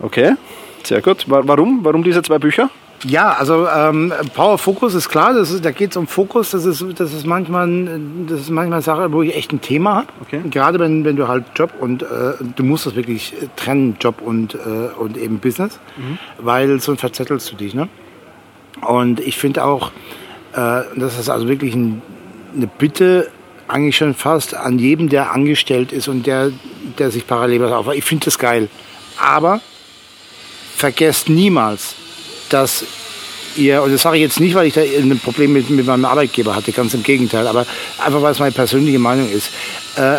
Okay, 0.00 0.34
sehr 0.82 1.00
gut. 1.00 1.24
Warum? 1.26 1.80
Warum 1.82 2.02
diese 2.02 2.22
zwei 2.22 2.38
Bücher? 2.38 2.70
Ja, 3.04 3.32
also 3.32 3.66
ähm, 3.68 4.12
Power 4.34 4.58
Focus 4.58 4.94
ist 4.94 5.08
klar, 5.08 5.34
das 5.34 5.50
ist, 5.50 5.64
da 5.64 5.70
geht 5.70 5.90
es 5.90 5.96
um 5.96 6.06
Fokus. 6.06 6.50
Das 6.50 6.64
ist, 6.64 6.84
das 6.98 7.12
ist 7.12 7.26
manchmal, 7.26 7.68
das 8.26 8.40
ist 8.40 8.50
manchmal 8.50 8.78
eine 8.78 8.82
Sache, 8.82 9.12
wo 9.12 9.22
ich 9.22 9.36
echt 9.36 9.52
ein 9.52 9.60
Thema 9.60 9.96
habe. 9.96 10.06
Okay. 10.22 10.40
Gerade 10.50 10.78
wenn, 10.78 11.04
wenn 11.04 11.16
du 11.16 11.28
halt 11.28 11.44
Job 11.54 11.72
und 11.78 12.02
äh, 12.02 12.06
du 12.56 12.64
musst 12.64 12.86
das 12.86 12.96
wirklich 12.96 13.34
trennen, 13.56 13.96
Job 14.00 14.22
und, 14.22 14.54
äh, 14.54 14.58
und 14.98 15.16
eben 15.16 15.38
Business, 15.38 15.78
mhm. 15.96 16.18
weil 16.38 16.80
sonst 16.80 17.00
verzettelst 17.00 17.52
du 17.52 17.56
dich. 17.56 17.74
Ne? 17.74 17.88
Und 18.86 19.20
ich 19.20 19.36
finde 19.36 19.64
auch, 19.64 19.90
äh, 20.52 20.82
das 20.96 21.18
ist 21.18 21.28
also 21.28 21.48
wirklich 21.48 21.74
ein, 21.74 22.02
eine 22.54 22.66
Bitte 22.66 23.28
eigentlich 23.68 23.96
schon 23.96 24.14
fast 24.14 24.54
an 24.54 24.78
jedem, 24.78 25.08
der 25.08 25.32
angestellt 25.32 25.92
ist 25.92 26.08
und 26.08 26.26
der, 26.26 26.50
der 26.98 27.10
sich 27.10 27.26
parallel 27.26 27.60
was 27.60 27.72
aufbaut. 27.72 27.96
Ich 27.96 28.04
finde 28.04 28.26
das 28.26 28.38
geil. 28.38 28.68
Aber 29.20 29.60
vergesst 30.76 31.28
niemals, 31.28 31.96
dass 32.48 32.84
ihr, 33.56 33.82
und 33.82 33.92
das 33.92 34.02
sage 34.02 34.16
ich 34.16 34.22
jetzt 34.22 34.40
nicht, 34.40 34.54
weil 34.54 34.66
ich 34.66 34.74
da 34.74 34.80
ein 34.80 35.20
Problem 35.22 35.52
mit, 35.52 35.70
mit 35.70 35.86
meinem 35.86 36.04
Arbeitgeber 36.04 36.54
hatte, 36.54 36.72
ganz 36.72 36.94
im 36.94 37.02
Gegenteil, 37.02 37.46
aber 37.46 37.66
einfach 37.98 38.22
weil 38.22 38.32
es 38.32 38.38
meine 38.38 38.52
persönliche 38.52 38.98
Meinung 38.98 39.30
ist. 39.30 39.50
Äh, 39.96 40.18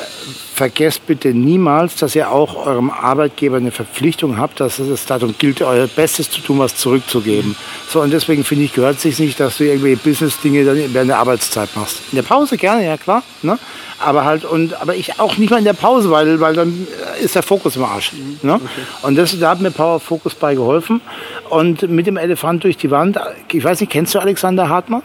vergesst 0.58 1.06
bitte 1.06 1.30
niemals, 1.30 1.96
dass 1.96 2.16
ihr 2.16 2.32
auch 2.32 2.66
eurem 2.66 2.90
Arbeitgeber 2.90 3.58
eine 3.58 3.72
Verpflichtung 3.72 4.38
habt, 4.38 4.60
dass 4.60 4.80
es 4.80 5.06
darum 5.06 5.36
gilt, 5.38 5.62
euer 5.62 5.88
Bestes 5.88 6.32
zu 6.32 6.42
tun, 6.42 6.58
was 6.60 6.76
zurückzugeben. 6.76 7.56
So, 7.88 8.02
und 8.02 8.12
deswegen 8.12 8.44
finde 8.44 8.66
ich, 8.66 8.74
gehört 8.74 8.96
es 8.96 9.04
sich 9.04 9.20
nicht, 9.20 9.40
dass 9.40 9.58
du 9.58 9.66
irgendwelche 9.66 9.98
Business-Dinge 9.98 10.66
dann 10.66 10.94
während 10.94 11.10
der 11.12 11.20
Arbeitszeit 11.20 11.70
machst. 11.76 12.02
In 12.12 12.16
der 12.16 12.24
Pause 12.24 12.58
gerne, 12.58 12.86
ja 12.86 12.98
klar. 12.98 13.24
Ne? 13.44 13.60
aber 14.00 14.26
halt 14.26 14.46
und 14.46 14.80
aber 14.80 14.96
ich 14.96 15.20
auch 15.20 15.38
nicht 15.38 15.50
mal 15.50 15.58
in 15.58 15.66
der 15.66 15.74
Pause, 15.74 16.12
weil 16.12 16.40
weil 16.40 16.54
dann 16.54 16.88
ist 17.22 17.36
der 17.36 17.44
Fokus 17.44 17.76
im 17.76 17.84
Arsch. 17.84 18.14
Ne? 18.42 18.56
Okay. 18.56 18.66
Und 19.02 19.16
das, 19.16 19.38
da 19.40 19.50
hat 19.50 19.62
mir 19.62 19.72
Power 19.72 20.00
Focus 20.00 20.36
bei 20.36 20.56
geholfen. 20.56 21.02
Und 21.50 21.90
mit 21.90 22.06
dem 22.06 22.18
Elefant 22.18 22.64
durch 22.64 22.78
die 22.78 22.92
Wand, 22.92 23.20
ich 23.52 23.64
weiß 23.64 23.80
nicht, 23.80 23.92
kennst 23.92 24.14
du 24.14 24.20
Alexander 24.20 24.70
Hartmann? 24.70 25.02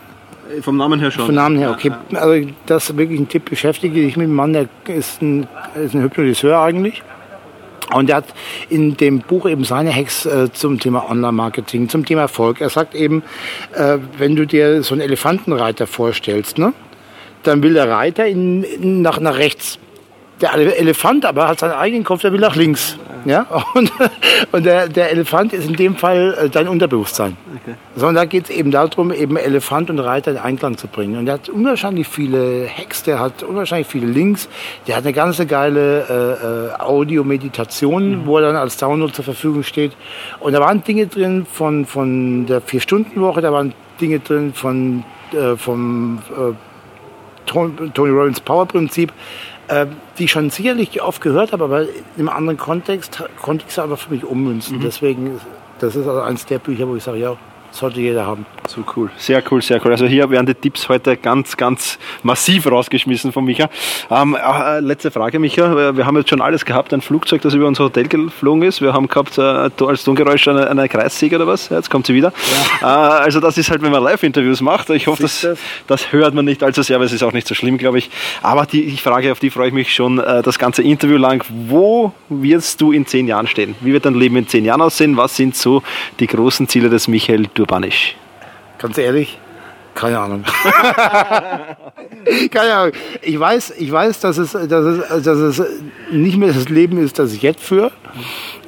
Vom 0.60 0.76
Namen 0.76 1.00
her 1.00 1.10
schon. 1.10 1.26
Vom 1.26 1.34
Namen 1.34 1.56
her, 1.56 1.70
okay. 1.70 1.92
Also 2.14 2.48
das 2.66 2.90
ist 2.90 2.96
wirklich 2.96 3.18
ein 3.18 3.28
Tipp, 3.28 3.48
beschäftige 3.48 4.02
dich 4.02 4.16
mit 4.16 4.26
dem 4.26 4.34
Mann, 4.34 4.52
der 4.52 4.68
ist 4.88 5.22
ein, 5.22 5.46
ist 5.74 5.94
ein 5.94 6.02
Hypnotiseur 6.02 6.60
eigentlich. 6.60 7.02
Und 7.92 8.10
er 8.10 8.16
hat 8.16 8.26
in 8.68 8.96
dem 8.96 9.20
Buch 9.20 9.46
eben 9.46 9.64
seine 9.64 9.94
Hacks 9.94 10.24
äh, 10.24 10.50
zum 10.52 10.78
Thema 10.78 11.10
Online-Marketing, 11.10 11.88
zum 11.88 12.04
Thema 12.04 12.22
Erfolg. 12.22 12.60
Er 12.60 12.70
sagt 12.70 12.94
eben, 12.94 13.22
äh, 13.74 13.98
wenn 14.18 14.36
du 14.36 14.46
dir 14.46 14.82
so 14.82 14.94
einen 14.94 15.02
Elefantenreiter 15.02 15.86
vorstellst, 15.86 16.58
ne? 16.58 16.72
dann 17.42 17.62
will 17.62 17.74
der 17.74 17.90
Reiter 17.90 18.26
in, 18.26 18.62
in, 18.62 19.02
nach, 19.02 19.20
nach 19.20 19.36
rechts. 19.36 19.78
Der 20.40 20.54
Elefant 20.54 21.24
aber 21.24 21.48
hat 21.48 21.60
seinen 21.60 21.72
eigenen 21.72 22.04
Kopf, 22.04 22.22
der 22.22 22.32
will 22.32 22.40
nach 22.40 22.56
links. 22.56 22.98
Ja? 23.24 23.46
Und, 23.74 23.92
und 24.52 24.64
der, 24.64 24.88
der 24.88 25.10
Elefant 25.10 25.52
ist 25.52 25.66
in 25.66 25.74
dem 25.74 25.96
Fall 25.96 26.36
äh, 26.40 26.48
dein 26.48 26.68
Unterbewusstsein. 26.68 27.36
Okay. 27.62 27.76
Sondern 27.94 28.14
da 28.16 28.24
geht 28.24 28.44
es 28.44 28.50
eben 28.50 28.70
darum, 28.70 29.12
eben 29.12 29.36
Elefant 29.36 29.90
und 29.90 29.98
Reiter 29.98 30.30
in 30.30 30.38
Einklang 30.38 30.76
zu 30.76 30.88
bringen. 30.88 31.16
Und 31.18 31.26
der 31.26 31.34
hat 31.34 31.48
unwahrscheinlich 31.48 32.08
viele 32.08 32.68
Hacks, 32.68 33.02
der 33.02 33.18
hat 33.20 33.42
unwahrscheinlich 33.42 33.86
viele 33.86 34.06
Links, 34.06 34.48
der 34.86 34.96
hat 34.96 35.04
eine 35.04 35.12
ganze 35.12 35.46
geile 35.46 36.70
äh, 36.78 36.78
äh, 36.78 36.80
Audio-Meditation, 36.80 38.22
mhm. 38.22 38.26
wo 38.26 38.38
er 38.38 38.42
dann 38.42 38.56
als 38.56 38.76
Download 38.76 39.12
zur 39.12 39.24
Verfügung 39.24 39.62
steht. 39.62 39.92
Und 40.40 40.52
da 40.52 40.60
waren 40.60 40.82
Dinge 40.82 41.06
drin 41.06 41.46
von, 41.50 41.86
von 41.86 42.46
der 42.46 42.60
Vier-Stunden-Woche, 42.60 43.40
da 43.40 43.52
waren 43.52 43.74
Dinge 44.00 44.20
drin 44.20 44.52
von, 44.52 45.04
äh, 45.32 45.56
vom 45.56 46.18
äh, 46.30 46.54
Tony 47.46 48.10
Robbins 48.10 48.40
Power 48.40 48.66
Prinzip, 48.66 49.12
die 50.18 50.24
ich 50.24 50.30
schon 50.30 50.50
sicherlich 50.50 51.00
oft 51.02 51.22
gehört 51.22 51.52
habe, 51.52 51.64
aber 51.64 51.86
im 52.16 52.28
anderen 52.28 52.58
Kontext 52.58 53.22
konnte 53.40 53.64
ich 53.66 53.72
es 53.72 53.78
aber 53.78 53.96
für 53.96 54.12
mich 54.12 54.24
ummünzen. 54.24 54.78
Mhm. 54.78 54.82
Deswegen, 54.82 55.40
das 55.78 55.96
ist 55.96 56.06
also 56.06 56.20
eines 56.20 56.44
der 56.46 56.58
Bücher, 56.58 56.88
wo 56.88 56.96
ich 56.96 57.02
sage, 57.02 57.18
ja, 57.18 57.36
sollte 57.74 58.00
jeder 58.00 58.26
haben. 58.26 58.46
So 58.68 58.84
cool, 58.96 59.10
sehr 59.16 59.42
cool, 59.50 59.60
sehr 59.60 59.84
cool. 59.84 59.92
Also 59.92 60.06
hier 60.06 60.30
werden 60.30 60.46
die 60.46 60.54
Tipps 60.54 60.88
heute 60.88 61.16
ganz, 61.16 61.56
ganz 61.56 61.98
massiv 62.22 62.70
rausgeschmissen 62.70 63.32
von 63.32 63.44
Micha. 63.44 63.68
Ähm, 64.10 64.36
äh, 64.36 64.80
letzte 64.80 65.10
Frage, 65.10 65.38
Micha. 65.38 65.96
Wir 65.96 66.06
haben 66.06 66.16
jetzt 66.16 66.30
schon 66.30 66.40
alles 66.40 66.64
gehabt, 66.64 66.94
ein 66.94 67.00
Flugzeug, 67.00 67.42
das 67.42 67.54
über 67.54 67.66
unser 67.66 67.84
Hotel 67.84 68.08
geflogen 68.08 68.62
ist. 68.62 68.80
Wir 68.80 68.92
haben 68.92 69.08
gehabt 69.08 69.38
äh, 69.38 69.42
als 69.42 70.04
Tongeräusch 70.04 70.46
eine, 70.48 70.70
eine 70.70 70.88
Kreissäge 70.88 71.36
oder 71.36 71.46
was. 71.46 71.68
Jetzt 71.70 71.90
kommt 71.90 72.06
sie 72.06 72.14
wieder. 72.14 72.32
Ja. 72.80 73.18
Äh, 73.18 73.22
also 73.22 73.40
das 73.40 73.58
ist 73.58 73.70
halt, 73.70 73.82
wenn 73.82 73.90
man 73.90 74.02
Live-Interviews 74.02 74.60
macht. 74.60 74.90
Ich 74.90 75.06
hoffe, 75.06 75.22
das, 75.22 75.46
das 75.86 76.12
hört 76.12 76.34
man 76.34 76.44
nicht 76.44 76.62
allzu 76.62 76.82
sehr, 76.82 76.98
weil 76.98 77.06
es 77.06 77.12
ist 77.12 77.22
auch 77.22 77.32
nicht 77.32 77.48
so 77.48 77.54
schlimm, 77.54 77.78
glaube 77.78 77.98
ich. 77.98 78.10
Aber 78.42 78.66
die, 78.66 78.86
die 78.86 78.96
Frage, 78.96 79.32
auf 79.32 79.40
die 79.40 79.50
freue 79.50 79.68
ich 79.68 79.74
mich 79.74 79.92
schon 79.92 80.18
äh, 80.18 80.42
das 80.42 80.58
ganze 80.58 80.82
Interview 80.82 81.16
lang. 81.16 81.44
Wo 81.48 82.12
wirst 82.28 82.80
du 82.80 82.92
in 82.92 83.06
zehn 83.06 83.26
Jahren 83.26 83.46
stehen? 83.46 83.74
Wie 83.80 83.92
wird 83.92 84.04
dein 84.04 84.14
Leben 84.14 84.36
in 84.36 84.46
zehn 84.46 84.64
Jahren 84.64 84.82
aussehen? 84.82 85.16
Was 85.16 85.36
sind 85.36 85.56
so 85.56 85.82
die 86.20 86.26
großen 86.26 86.68
Ziele 86.68 86.88
des 86.88 87.08
Michael 87.08 87.48
Urbanisch? 87.62 88.16
Ganz 88.78 88.98
ehrlich, 88.98 89.38
keine 89.94 90.18
Ahnung. 90.18 90.44
keine 92.50 92.74
Ahnung. 92.74 92.92
Ich 93.22 93.38
weiß, 93.38 93.74
ich 93.78 93.92
weiß, 93.92 94.18
dass 94.20 94.38
es, 94.38 94.52
dass 94.52 94.84
es, 94.84 95.22
dass 95.22 95.38
es 95.38 95.62
nicht 96.10 96.36
mehr 96.36 96.52
das 96.52 96.68
Leben 96.68 96.98
ist, 96.98 97.20
das 97.20 97.32
ich 97.32 97.42
jetzt 97.42 97.62
führe. 97.62 97.92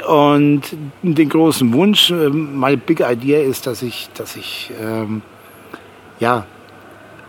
Und 0.07 0.63
den 1.03 1.29
großen 1.29 1.73
Wunsch, 1.73 2.11
ähm, 2.11 2.57
meine 2.57 2.77
Big 2.77 3.01
Idea 3.01 3.41
ist, 3.41 3.67
dass 3.67 3.83
ich, 3.83 4.11
dass 4.15 4.37
ich, 4.37 4.71
ähm, 4.81 5.23
ja, 6.21 6.47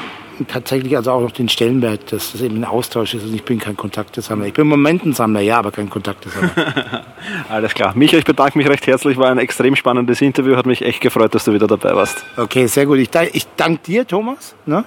tatsächlich 0.48 0.96
also 0.96 1.10
auch 1.12 1.20
noch 1.20 1.32
den 1.32 1.48
Stellenwert, 1.48 2.12
dass 2.12 2.32
das 2.32 2.40
eben 2.40 2.56
ein 2.56 2.64
Austausch 2.64 3.14
ist 3.14 3.24
und 3.24 3.34
ich 3.34 3.42
bin 3.42 3.58
kein 3.58 3.76
Kontaktesammler. 3.76 4.46
Ich 4.46 4.54
bin 4.54 4.66
Momentensammler, 4.66 5.40
ja, 5.40 5.58
aber 5.58 5.70
kein 5.70 5.90
Kontaktesammler. 5.90 7.04
Alles 7.48 7.74
klar. 7.74 7.92
Micha, 7.94 8.16
ich 8.16 8.24
bedanke 8.24 8.56
mich 8.56 8.68
recht 8.68 8.86
herzlich, 8.86 9.18
war 9.18 9.30
ein 9.30 9.38
extrem 9.38 9.76
spannendes 9.76 10.20
Interview, 10.20 10.56
hat 10.56 10.66
mich 10.66 10.82
echt 10.82 11.00
gefreut, 11.00 11.34
dass 11.34 11.44
du 11.44 11.52
wieder 11.52 11.66
dabei 11.66 11.94
warst. 11.94 12.24
Okay, 12.36 12.66
sehr 12.66 12.86
gut. 12.86 12.98
Ich, 12.98 13.10
ich 13.32 13.46
danke 13.56 13.82
dir, 13.84 14.06
Thomas. 14.06 14.54
Ne? 14.66 14.84